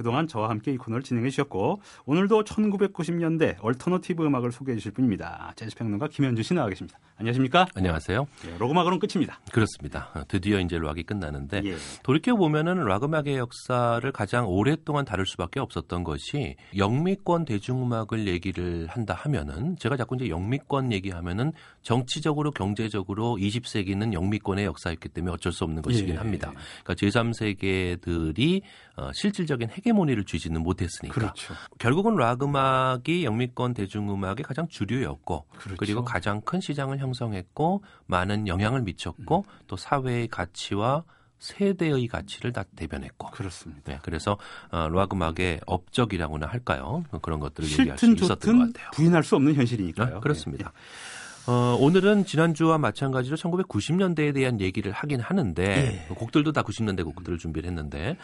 그동안 0.00 0.26
저와 0.26 0.48
함께 0.48 0.72
이 0.72 0.78
코너를 0.78 1.02
진행해 1.02 1.28
주셨고 1.28 1.82
오늘도 2.06 2.44
1990년대 2.44 3.56
alternative 3.60 4.24
음악을 4.24 4.50
소개해 4.50 4.78
주실 4.78 4.92
분입니다. 4.92 5.52
재즈 5.56 5.76
평론가 5.76 6.08
김현준 6.08 6.42
씨 6.42 6.54
나와 6.54 6.70
계십니다. 6.70 6.98
안녕하십니까? 7.18 7.66
안녕하세요. 7.74 8.26
예, 8.46 8.56
록 8.56 8.70
음악으로는 8.70 8.98
끝입니다. 8.98 9.40
그렇습니다. 9.52 10.10
드디어 10.26 10.58
이제 10.58 10.78
락이 10.78 11.02
끝나는데 11.02 11.60
예. 11.66 11.76
돌이켜 12.02 12.34
보면은 12.34 12.82
락 12.86 13.04
음악의 13.04 13.36
역사를 13.36 14.10
가장 14.12 14.48
오랫동안 14.48 15.04
다룰 15.04 15.26
수밖에 15.26 15.60
없었던 15.60 16.02
것이 16.02 16.56
영미권 16.78 17.44
대중음악을 17.44 18.26
얘기를 18.26 18.86
한다 18.86 19.12
하면은 19.12 19.76
제가 19.76 19.98
자꾸 19.98 20.14
이제 20.14 20.30
영미권 20.30 20.92
얘기하면은 20.92 21.52
정치적으로 21.82 22.52
경제적으로 22.52 23.36
20세기는 23.36 24.14
영미권의 24.14 24.64
역사였기 24.64 25.10
때문에 25.10 25.34
어쩔 25.34 25.52
수 25.52 25.64
없는 25.64 25.82
것이긴 25.82 26.14
예. 26.14 26.18
합니다. 26.18 26.54
그러니까 26.84 26.94
제3세계들이 26.94 28.62
어, 28.96 29.10
실질적인 29.12 29.68
헤게모니를 29.90 30.24
쥐지는 30.24 30.62
못했으니까. 30.62 31.14
그렇죠. 31.14 31.54
결국은 31.78 32.16
락 32.16 32.42
음악이 32.42 33.24
영미권 33.24 33.74
대중음악의 33.74 34.42
가장 34.44 34.68
주류였고 34.68 35.46
그렇죠. 35.50 35.76
그리고 35.78 36.04
가장 36.04 36.40
큰 36.40 36.60
시장을 36.60 36.98
형성했고 36.98 37.82
많은 38.06 38.48
영향을 38.48 38.82
미쳤고 38.82 39.44
음. 39.46 39.58
또 39.66 39.76
사회의 39.76 40.28
가치와 40.28 41.04
세대의 41.38 42.06
가치를 42.06 42.52
다 42.52 42.64
대변했고 42.76 43.30
그렇습니다. 43.30 43.92
네, 43.92 43.98
그래서 44.02 44.36
어, 44.70 44.88
락 44.88 45.14
음악의 45.14 45.60
업적이라고나 45.66 46.46
할까요? 46.46 47.02
그런 47.22 47.40
것들을 47.40 47.70
얘기할 47.70 47.98
수 47.98 48.12
있었던 48.12 48.58
것 48.58 48.72
같아요. 48.72 48.90
부인할 48.92 49.22
수 49.24 49.36
없는 49.36 49.54
현실이니까요. 49.54 50.14
네, 50.14 50.20
그렇습니다. 50.20 50.70
네. 50.70 51.50
어, 51.50 51.76
오늘은 51.80 52.26
지난주와 52.26 52.76
마찬가지로 52.76 53.36
1990년대에 53.36 54.34
대한 54.34 54.60
얘기를 54.60 54.92
하긴 54.92 55.20
하는데 55.20 56.06
예. 56.10 56.14
곡들도 56.14 56.52
다 56.52 56.62
90년대 56.62 57.04
곡들을 57.04 57.38
준비를 57.38 57.68
했는데 57.68 58.18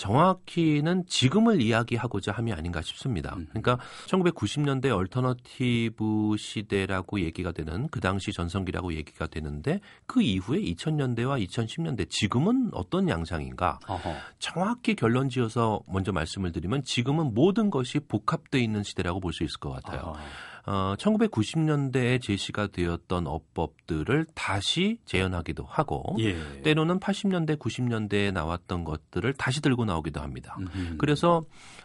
정확히는 0.00 1.04
지금을 1.06 1.60
이야기하고자 1.60 2.32
함이 2.32 2.54
아닌가 2.54 2.80
싶습니다. 2.80 3.34
음. 3.36 3.46
그러니까 3.50 3.78
1990년대 4.06 4.90
alternative 4.90 6.36
시대라고 6.38 7.20
얘기가 7.20 7.52
되는 7.52 7.86
그 7.88 8.00
당시 8.00 8.32
전성기라고 8.32 8.94
얘기가 8.94 9.26
되는데 9.26 9.80
그 10.06 10.22
이후에 10.22 10.58
2000년대와 10.62 11.46
2010년대 11.46 12.08
지금은 12.08 12.70
어떤 12.72 13.10
양상인가? 13.10 13.78
어허. 13.86 14.14
정확히 14.38 14.94
결론 14.94 15.28
지어서 15.28 15.80
먼저 15.86 16.12
말씀을 16.12 16.50
드리면 16.52 16.82
지금은 16.82 17.34
모든 17.34 17.68
것이 17.70 18.00
복합되어 18.00 18.60
있는 18.60 18.82
시대라고 18.82 19.20
볼 19.20 19.30
수 19.30 19.44
있을 19.44 19.60
것 19.60 19.70
같아요. 19.70 20.00
어허. 20.00 20.18
어, 20.66 20.94
1990년대에 20.98 22.20
제시가 22.20 22.68
되었던 22.68 23.26
어법들을 23.26 24.26
다시 24.34 24.98
재현하기도 25.04 25.64
하고 25.64 26.16
예. 26.20 26.36
때로는 26.62 27.00
80년대, 27.00 27.58
90년대에 27.58 28.32
나왔던 28.32 28.84
것들을 28.84 29.32
다시 29.34 29.60
들고 29.60 29.84
나오기도 29.84 30.20
합니다. 30.20 30.56
음흠. 30.58 30.96
그래서 30.98 31.42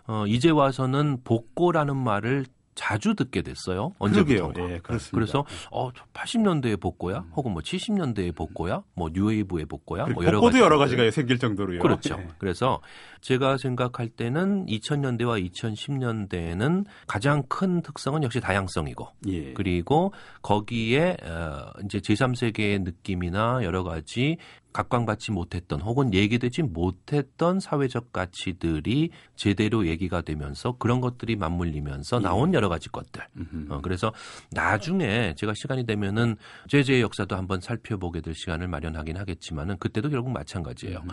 어, 0.08 0.26
이제 0.28 0.50
와서는 0.50 1.20
복고라는 1.24 1.96
말을 1.96 2.46
자주 2.76 3.16
듣게 3.16 3.42
됐어요. 3.42 3.94
언제부터? 4.00 4.70
예, 4.70 4.80
그래서 5.12 5.46
어 5.72 5.92
80년대의 6.14 6.80
복고야, 6.80 7.20
음. 7.20 7.32
혹은 7.36 7.54
뭐 7.54 7.62
70년대의 7.62 8.36
복고야, 8.36 8.84
뭐 8.94 9.10
뉴웨이브의 9.12 9.66
복고야, 9.66 10.08
뭐 10.08 10.26
여러 10.26 10.40
복고도 10.40 10.60
여러 10.60 10.78
가지가 10.78 11.10
생길 11.12 11.40
정도로요. 11.40 11.80
그렇죠. 11.80 12.18
예. 12.20 12.28
그래서 12.38 12.82
제가 13.22 13.58
생각할 13.58 14.10
때는 14.10 14.66
2000년대와 14.66 15.50
2010년대에는 15.52 16.86
가장 17.08 17.44
큰 17.48 17.82
특성은 17.82 18.24
역시 18.24 18.42
다양성이고, 18.42 19.08
예. 19.30 19.54
그리고 19.54 20.14
거기에 20.42 21.16
어, 21.24 21.72
이제 21.86 22.00
제3세계의 22.00 22.84
느낌이나 22.84 23.62
여러 23.64 23.84
가지 23.84 24.38
각광받지 24.76 25.32
못했던 25.32 25.80
혹은 25.80 26.14
얘기되지 26.14 26.64
못했던 26.64 27.62
사회적 27.62 28.12
가치들이 28.12 29.12
제대로 29.38 29.88
얘기가 29.88 30.20
되면서 30.20 30.76
그런 30.78 31.00
것들이 31.00 31.38
맞물리면서 31.38 32.20
나온 32.20 32.54
예. 32.54 32.58
여러 32.58 32.68
가지 32.68 32.90
것들. 32.90 33.26
어, 33.70 33.80
그래서 33.82 34.12
나중에 34.52 35.34
제가 35.38 35.54
시간이 35.56 35.86
되면은 35.86 36.36
제재의 36.68 37.02
역사도 37.02 37.38
한번 37.38 37.62
살펴보게 37.62 38.20
될 38.20 38.34
시간을 38.36 38.68
마련하긴 38.68 39.16
하겠지만은 39.16 39.78
그때도 39.78 40.10
결국 40.10 40.32
마찬가지예요. 40.32 41.04
음. 41.04 41.10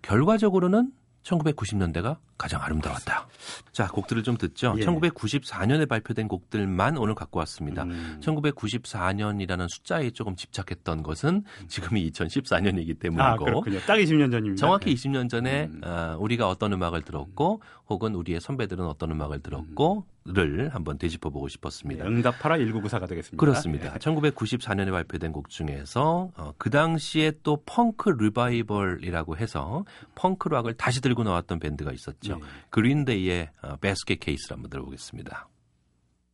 결과적으로는 0.00 0.90
1990년대가 1.22 2.16
가장 2.36 2.60
아름다웠다. 2.62 3.28
자, 3.70 3.86
곡들을 3.86 4.22
좀 4.22 4.36
듣죠. 4.36 4.74
예. 4.78 4.84
1994년에 4.84 5.88
발표된 5.88 6.26
곡들만 6.26 6.98
오늘 6.98 7.14
갖고 7.14 7.38
왔습니다. 7.40 7.84
음. 7.84 8.20
1994년이라는 8.22 9.66
숫자에 9.68 10.10
조금 10.10 10.34
집착했던 10.34 11.02
것은 11.02 11.44
지금이 11.68 12.10
2014년이기 12.10 12.98
때문이고. 12.98 13.22
아, 13.22 13.36
그렇군요. 13.36 13.78
딱 13.80 13.94
20년 13.96 14.30
전입니다. 14.30 14.56
정확히 14.56 14.92
20년 14.94 15.28
전에 15.28 15.64
음. 15.72 15.80
어, 15.84 16.16
우리가 16.18 16.48
어떤 16.48 16.72
음악을 16.72 17.02
들었고 17.02 17.62
혹은 17.92 18.14
우리의 18.14 18.40
선배들은 18.40 18.84
어떤 18.84 19.10
음악을 19.12 19.40
들었고 19.40 20.04
를 20.24 20.72
한번 20.72 20.98
되짚어 20.98 21.30
보고 21.30 21.48
싶었습니다. 21.48 22.04
네, 22.04 22.08
응답하라 22.10 22.56
1994가 22.58 23.08
되겠습니다. 23.08 23.36
그렇습니다. 23.38 23.92
네. 23.92 23.98
1994년에 23.98 24.92
발표된 24.92 25.32
곡 25.32 25.48
중에서 25.48 26.30
어, 26.36 26.52
그 26.58 26.70
당시에 26.70 27.32
또 27.42 27.60
펑크 27.66 28.10
리바이벌이라고 28.10 29.36
해서 29.36 29.84
펑크 30.14 30.48
락을 30.48 30.74
다시 30.74 31.00
들고 31.00 31.24
나왔던 31.24 31.58
밴드가 31.58 31.90
있었죠. 31.92 32.36
네. 32.36 32.42
그린데이의 32.70 33.50
어, 33.62 33.76
Basket 33.80 34.20
Case를 34.20 34.56
한번 34.56 34.70
들어보겠습니다. 34.70 35.48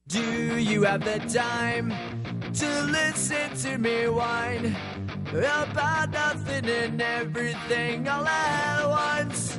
Do 0.09 0.23
you 0.23 0.85
have 0.85 1.05
the 1.05 1.21
time 1.29 1.91
to 2.53 2.67
listen 2.91 3.55
to 3.63 3.79
me 3.79 4.07
whine 4.09 4.75
about 5.33 6.11
nothing 6.13 6.67
and 6.67 7.01
everything 7.01 8.07
all 8.09 8.27
at 8.27 8.87
once? 8.87 9.59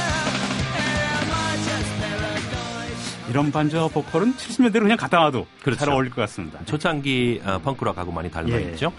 이런 3.31 3.49
반저 3.49 3.87
보컬은 3.87 4.35
70년대로 4.35 4.81
그냥 4.81 4.97
갖다 4.97 5.19
놔도 5.19 5.47
그렇죠. 5.63 5.79
잘 5.79 5.89
어울릴 5.93 6.11
것 6.11 6.19
같습니다. 6.23 6.59
초창기 6.65 7.41
어, 7.45 7.59
펑크락하고 7.59 8.11
많이 8.11 8.29
닮아 8.29 8.49
예. 8.49 8.71
있죠. 8.71 8.91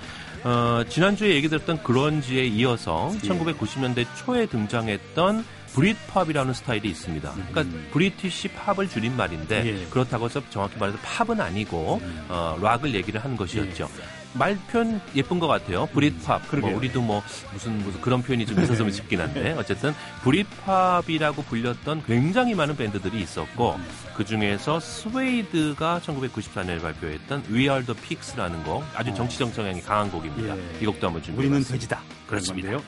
어, 0.42 0.82
지난주에 0.88 1.34
얘기 1.34 1.50
들었던 1.50 1.82
grunge에 1.82 2.46
이어서 2.46 3.12
예. 3.14 3.28
1990년대 3.28 4.06
초에 4.16 4.46
등장했던 4.46 5.44
Britpop이라는 5.74 6.54
스타일이 6.54 6.88
있습니다. 6.88 7.30
그러니까 7.30 7.60
음. 7.60 7.88
British 7.92 8.48
pop을 8.48 8.88
줄인 8.88 9.18
말인데 9.18 9.66
예. 9.66 9.86
그렇다고 9.90 10.24
해서 10.24 10.40
정확히 10.48 10.78
말해서 10.78 10.98
팝은 11.02 11.38
아니고 11.38 12.00
음. 12.02 12.26
어, 12.30 12.58
락을 12.60 12.94
얘기를 12.94 13.22
한 13.22 13.36
것이었죠. 13.36 13.86
예. 13.98 14.21
말 14.34 14.56
표현 14.70 15.00
예쁜 15.14 15.38
것 15.38 15.46
같아요. 15.46 15.86
브릿팝. 15.92 16.42
뭐 16.60 16.74
우리도 16.76 17.02
뭐 17.02 17.22
무슨 17.52 17.78
무슨 17.78 18.00
그런 18.00 18.22
표현이 18.22 18.46
좀 18.46 18.62
있었으면 18.62 18.92
싶긴 18.92 19.20
한데 19.20 19.52
어쨌든 19.58 19.94
브릿팝이라고 20.22 21.42
불렸던 21.42 22.04
굉장히 22.06 22.54
많은 22.54 22.76
밴드들이 22.76 23.20
있었고 23.20 23.78
그 24.16 24.24
중에서 24.24 24.80
스웨이드가 24.80 26.00
1994년에 26.04 26.80
발표했던 26.80 27.44
We 27.50 27.62
Are 27.62 27.84
the 27.84 28.00
Pigs라는 28.00 28.64
곡 28.64 28.84
아주 28.94 29.14
정치적 29.14 29.52
성향이 29.52 29.80
강한 29.82 30.10
곡입니다. 30.10 30.56
예. 30.56 30.62
이 30.80 30.86
곡도 30.86 31.06
한번 31.06 31.22
준비해 31.22 31.48
우리는 31.48 31.64
돼지다. 31.64 32.00
그렇습니다. 32.26 32.68
그렇게 32.68 32.84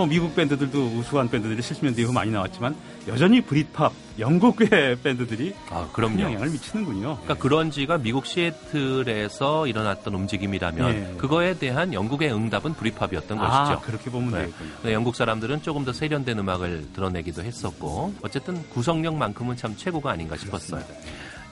뭐 0.00 0.06
미국 0.06 0.34
밴드들도 0.34 0.96
우수한 0.96 1.28
밴드들이 1.28 1.60
70년대 1.60 1.98
이후 1.98 2.10
많이 2.10 2.30
나왔지만 2.30 2.74
여전히 3.06 3.42
브릿팝 3.42 3.92
영국의 4.18 4.96
밴드들이 5.04 5.54
아, 5.68 5.90
그런 5.92 6.18
영향을 6.18 6.48
미치는군요. 6.48 7.18
그러니까 7.20 7.34
그런지가 7.34 7.98
미국 7.98 8.24
시애틀에서 8.24 9.66
일어났던 9.66 10.14
움직임이라면 10.14 10.90
네. 10.90 11.14
그거에 11.18 11.58
대한 11.58 11.92
영국의 11.92 12.32
응답은 12.32 12.72
브릿팝이었던 12.74 13.38
아, 13.38 13.64
것이죠. 13.64 13.80
그렇게 13.82 14.10
보면 14.10 14.30
네. 14.30 14.38
되겠군요. 14.46 14.92
영국 14.94 15.16
사람들은 15.16 15.60
조금 15.60 15.84
더 15.84 15.92
세련된 15.92 16.38
음악을 16.38 16.94
드러내기도 16.94 17.42
했었고 17.42 18.14
어쨌든 18.22 18.66
구성력만큼은 18.70 19.58
참 19.58 19.76
최고가 19.76 20.12
아닌가 20.12 20.34
싶었어요. 20.38 20.82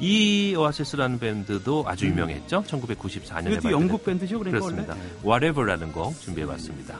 이 0.00 0.54
오아시스라는 0.56 1.18
밴드도 1.18 1.84
아주 1.86 2.06
음. 2.06 2.12
유명했죠. 2.12 2.62
1994년에 2.62 3.50
발표 3.50 3.72
영국 3.72 4.06
밴드죠, 4.06 4.38
그러니까 4.38 4.64
그렇습니다. 4.64 4.94
원래? 5.22 5.42
Whatever라는 5.42 5.92
곡 5.92 6.18
준비해봤습니다. 6.18 6.98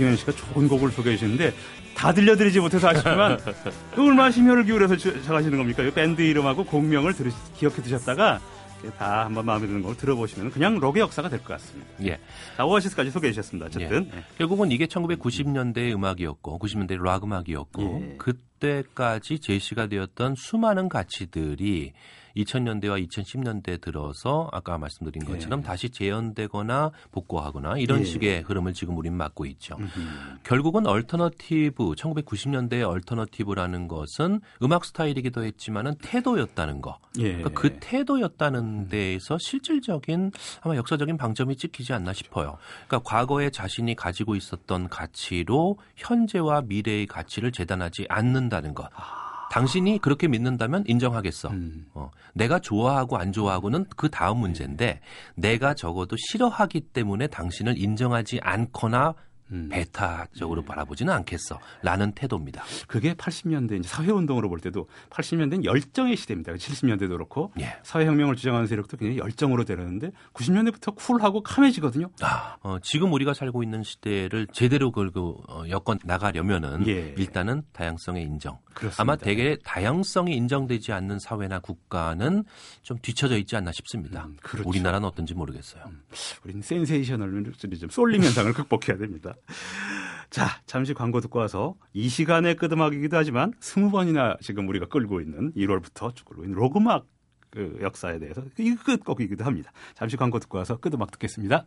김현 0.00 0.16
씨가 0.16 0.32
좋은 0.32 0.66
곡을 0.66 0.90
소개해 0.92 1.16
주시는데 1.16 1.52
다 1.94 2.12
들려드리지 2.14 2.60
못해서 2.60 2.88
아쉽지만 2.88 3.38
얼마나 3.98 4.30
심혈을 4.30 4.64
기울여서 4.64 4.96
작하시는 4.96 5.58
겁니까? 5.58 5.82
이 5.82 5.90
밴드 5.90 6.22
이름하고 6.22 6.64
곡명을 6.64 7.12
들으, 7.12 7.30
기억해 7.58 7.82
두셨다가 7.82 8.40
다 8.98 9.26
한번 9.26 9.44
마음에 9.44 9.66
드는 9.66 9.82
걸 9.82 9.94
들어보시면 9.94 10.52
그냥 10.52 10.78
록의 10.80 11.02
역사가 11.02 11.28
될 11.28 11.40
것 11.40 11.48
같습니다. 11.48 11.90
예. 12.04 12.18
자, 12.56 12.64
오아시스까지 12.64 13.10
소개해 13.10 13.30
주셨습니다. 13.34 13.66
어쨌든. 13.66 14.08
예. 14.10 14.16
예. 14.16 14.24
결국은 14.38 14.70
이게 14.72 14.86
1990년대의 14.86 15.92
음악이었고, 15.92 16.58
90년대 16.58 16.98
락 17.02 17.24
음악이었고, 17.24 18.00
예. 18.12 18.16
그때까지 18.16 19.40
제시가 19.40 19.88
되었던 19.88 20.34
수많은 20.34 20.88
가치들이 20.88 21.92
2000년대와 22.36 23.06
2010년대 23.08 23.80
들어서 23.80 24.48
아까 24.52 24.78
말씀드린 24.78 25.24
것처럼 25.24 25.60
예. 25.60 25.64
다시 25.64 25.90
재현되거나 25.90 26.90
복구하거나 27.12 27.78
이런 27.78 28.00
예. 28.00 28.04
식의 28.04 28.42
흐름을 28.42 28.74
지금 28.74 28.96
우린 28.96 29.14
맞고 29.16 29.46
있죠. 29.46 29.76
음흠. 29.78 30.38
결국은 30.44 30.86
alternative 30.86 31.92
1990년대의 31.92 32.88
alternative라는 32.88 33.88
것은 33.88 34.40
음악 34.62 34.84
스타일이기도 34.84 35.44
했지만은 35.44 35.94
태도였다는 36.02 36.80
거. 36.80 36.98
예. 37.18 37.36
그러니까 37.36 37.50
그 37.50 37.78
태도였다는 37.80 38.88
데에서 38.88 39.38
실질적인 39.38 40.32
아마 40.62 40.76
역사적인 40.76 41.16
방점이 41.16 41.56
찍히지 41.56 41.92
않나 41.92 42.12
싶어요. 42.12 42.58
그러니까 42.86 43.08
과거에 43.10 43.50
자신이 43.50 43.94
가지고 43.94 44.36
있었던 44.36 44.88
가치로 44.88 45.78
현재와 45.96 46.62
미래의 46.62 47.06
가치를 47.06 47.52
재단하지 47.52 48.06
않는다는 48.08 48.74
것. 48.74 48.88
아. 48.94 49.29
당신이 49.50 49.98
그렇게 49.98 50.28
믿는다면 50.28 50.84
인정하겠어. 50.86 51.50
음. 51.50 51.84
어, 51.92 52.10
내가 52.34 52.60
좋아하고 52.60 53.18
안 53.18 53.32
좋아하고는 53.32 53.84
그 53.96 54.08
다음 54.08 54.38
문제인데 54.38 55.00
내가 55.34 55.74
적어도 55.74 56.16
싫어하기 56.16 56.80
때문에 56.92 57.26
당신을 57.26 57.76
인정하지 57.76 58.40
않거나 58.42 59.14
음. 59.52 59.68
배타적으로 59.70 60.62
네. 60.62 60.66
바라보지는 60.66 61.12
않겠어. 61.12 61.58
라는 61.82 62.12
태도입니다. 62.12 62.62
그게 62.86 63.14
80년대 63.14 63.82
사회운동으로 63.82 64.48
볼 64.48 64.60
때도 64.60 64.88
80년대는 65.10 65.64
열정의 65.64 66.16
시대입니다. 66.16 66.52
70년대도 66.52 67.10
그렇고 67.10 67.52
예. 67.60 67.76
사회혁명을 67.82 68.36
주장하는 68.36 68.66
세력도 68.66 68.96
굉장히 68.96 69.18
열정으로 69.18 69.64
되려는데 69.64 70.12
90년대부터 70.34 70.94
쿨하고 70.94 71.42
캄해지거든요. 71.42 72.10
아, 72.20 72.56
어, 72.62 72.78
지금 72.82 73.12
우리가 73.12 73.34
살고 73.34 73.62
있는 73.62 73.82
시대를 73.82 74.46
제대로 74.52 74.92
걸고 74.92 75.42
어, 75.48 75.64
여건 75.68 75.98
나가려면은 76.04 76.86
예. 76.86 77.14
일단은 77.16 77.62
다양성의 77.72 78.22
인정. 78.24 78.58
그렇습니다. 78.74 79.02
아마 79.02 79.16
대개 79.16 79.56
다양성이 79.64 80.36
인정되지 80.36 80.92
않는 80.92 81.18
사회나 81.18 81.58
국가는 81.60 82.44
좀 82.82 82.98
뒤처져 83.00 83.36
있지 83.38 83.56
않나 83.56 83.72
싶습니다. 83.72 84.26
음, 84.26 84.36
그렇죠. 84.42 84.68
우리나라는 84.68 85.06
어떤지 85.06 85.34
모르겠어요. 85.34 85.84
음, 85.86 86.02
우리는 86.44 86.62
센세이셔널 86.62 87.30
좀 87.80 87.90
쏠림 87.90 88.22
현상을 88.22 88.52
극복해야 88.52 88.98
됩니다. 88.98 89.34
자, 90.30 90.46
잠시 90.66 90.94
광고 90.94 91.20
듣고 91.20 91.38
와서 91.38 91.74
이 91.92 92.08
시간의 92.08 92.56
끄드막이기도 92.56 93.16
하지만 93.16 93.52
스무 93.60 93.90
번이나 93.90 94.36
지금 94.40 94.68
우리가 94.68 94.86
끌고 94.86 95.20
있는 95.20 95.52
1월부터 95.54 96.14
쭉 96.14 96.24
끌고 96.24 96.44
있는 96.44 96.56
로그막 96.56 97.06
그 97.50 97.78
역사에 97.80 98.18
대해서 98.18 98.42
이 98.58 98.74
끝곡이기도 98.76 99.44
합니다. 99.44 99.72
잠시 99.94 100.16
광고 100.16 100.38
듣고 100.38 100.58
와서 100.58 100.76
끄드막 100.78 101.10
듣겠습니다. 101.10 101.66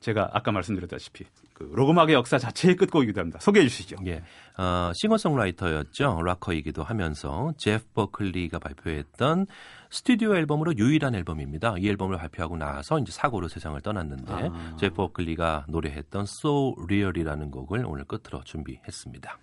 제가 0.00 0.30
아까 0.32 0.50
말씀드렸다시피 0.50 1.24
그 1.52 1.70
로그막의 1.74 2.14
역사 2.14 2.38
자체의 2.38 2.76
끝곡이기도 2.76 3.20
합니다. 3.20 3.38
소개해 3.40 3.68
주시죠. 3.68 3.96
예, 4.06 4.22
어, 4.56 4.92
싱어송라이터였죠. 4.94 6.22
락커이기도 6.22 6.82
하면서 6.82 7.52
제프 7.58 7.84
버클리가 7.94 8.58
발표했던 8.58 9.46
스튜디오 9.90 10.34
앨범으로 10.36 10.76
유일한 10.76 11.14
앨범입니다. 11.14 11.74
이 11.78 11.88
앨범을 11.88 12.16
발표하고 12.16 12.56
나서 12.56 12.98
이제 12.98 13.12
사고로 13.12 13.48
세상을 13.48 13.78
떠났는데 13.82 14.32
아. 14.32 14.76
제프 14.78 14.94
버클리가 14.96 15.66
노래했던 15.68 16.22
So 16.22 16.74
Real이라는 16.84 17.50
곡을 17.50 17.84
오늘 17.84 18.04
끝으로 18.04 18.42
준비했습니다. 18.44 19.38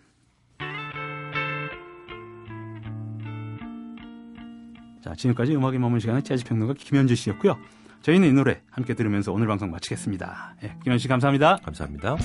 자, 5.03 5.13
지금까지 5.15 5.55
음악의 5.55 5.79
머문 5.79 5.99
시간의 5.99 6.23
재즈 6.23 6.43
평론가 6.45 6.73
김현주 6.73 7.15
씨였고요. 7.15 7.57
저희는 8.01 8.29
이 8.29 8.33
노래 8.33 8.61
함께 8.71 8.93
들으면서 8.93 9.31
오늘 9.31 9.47
방송 9.47 9.71
마치겠습니다. 9.71 10.55
예, 10.63 10.75
김현 10.83 10.97
씨 10.97 11.07
감사합니다. 11.07 11.57
감사합니다. 11.57 12.17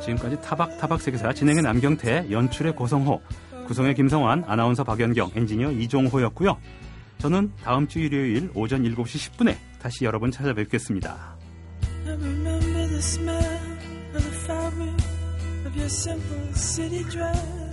지금까지 0.00 0.40
타박타박 0.40 1.00
세계사 1.00 1.32
진행의 1.32 1.62
남경태, 1.62 2.30
연출의 2.30 2.76
고성호, 2.76 3.20
구성의 3.66 3.94
김성환, 3.94 4.44
아나운서 4.46 4.84
박연경, 4.84 5.32
엔지니어 5.34 5.72
이종호였고요. 5.72 6.56
저는 7.18 7.50
다음 7.62 7.88
주 7.88 7.98
일요일 7.98 8.50
오전 8.54 8.82
7시 8.84 9.32
10분에 9.32 9.56
다시 9.80 10.04
여러분 10.04 10.30
찾아뵙겠습니다. 10.30 11.36
I 17.18 17.65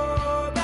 Lord. 0.00 0.59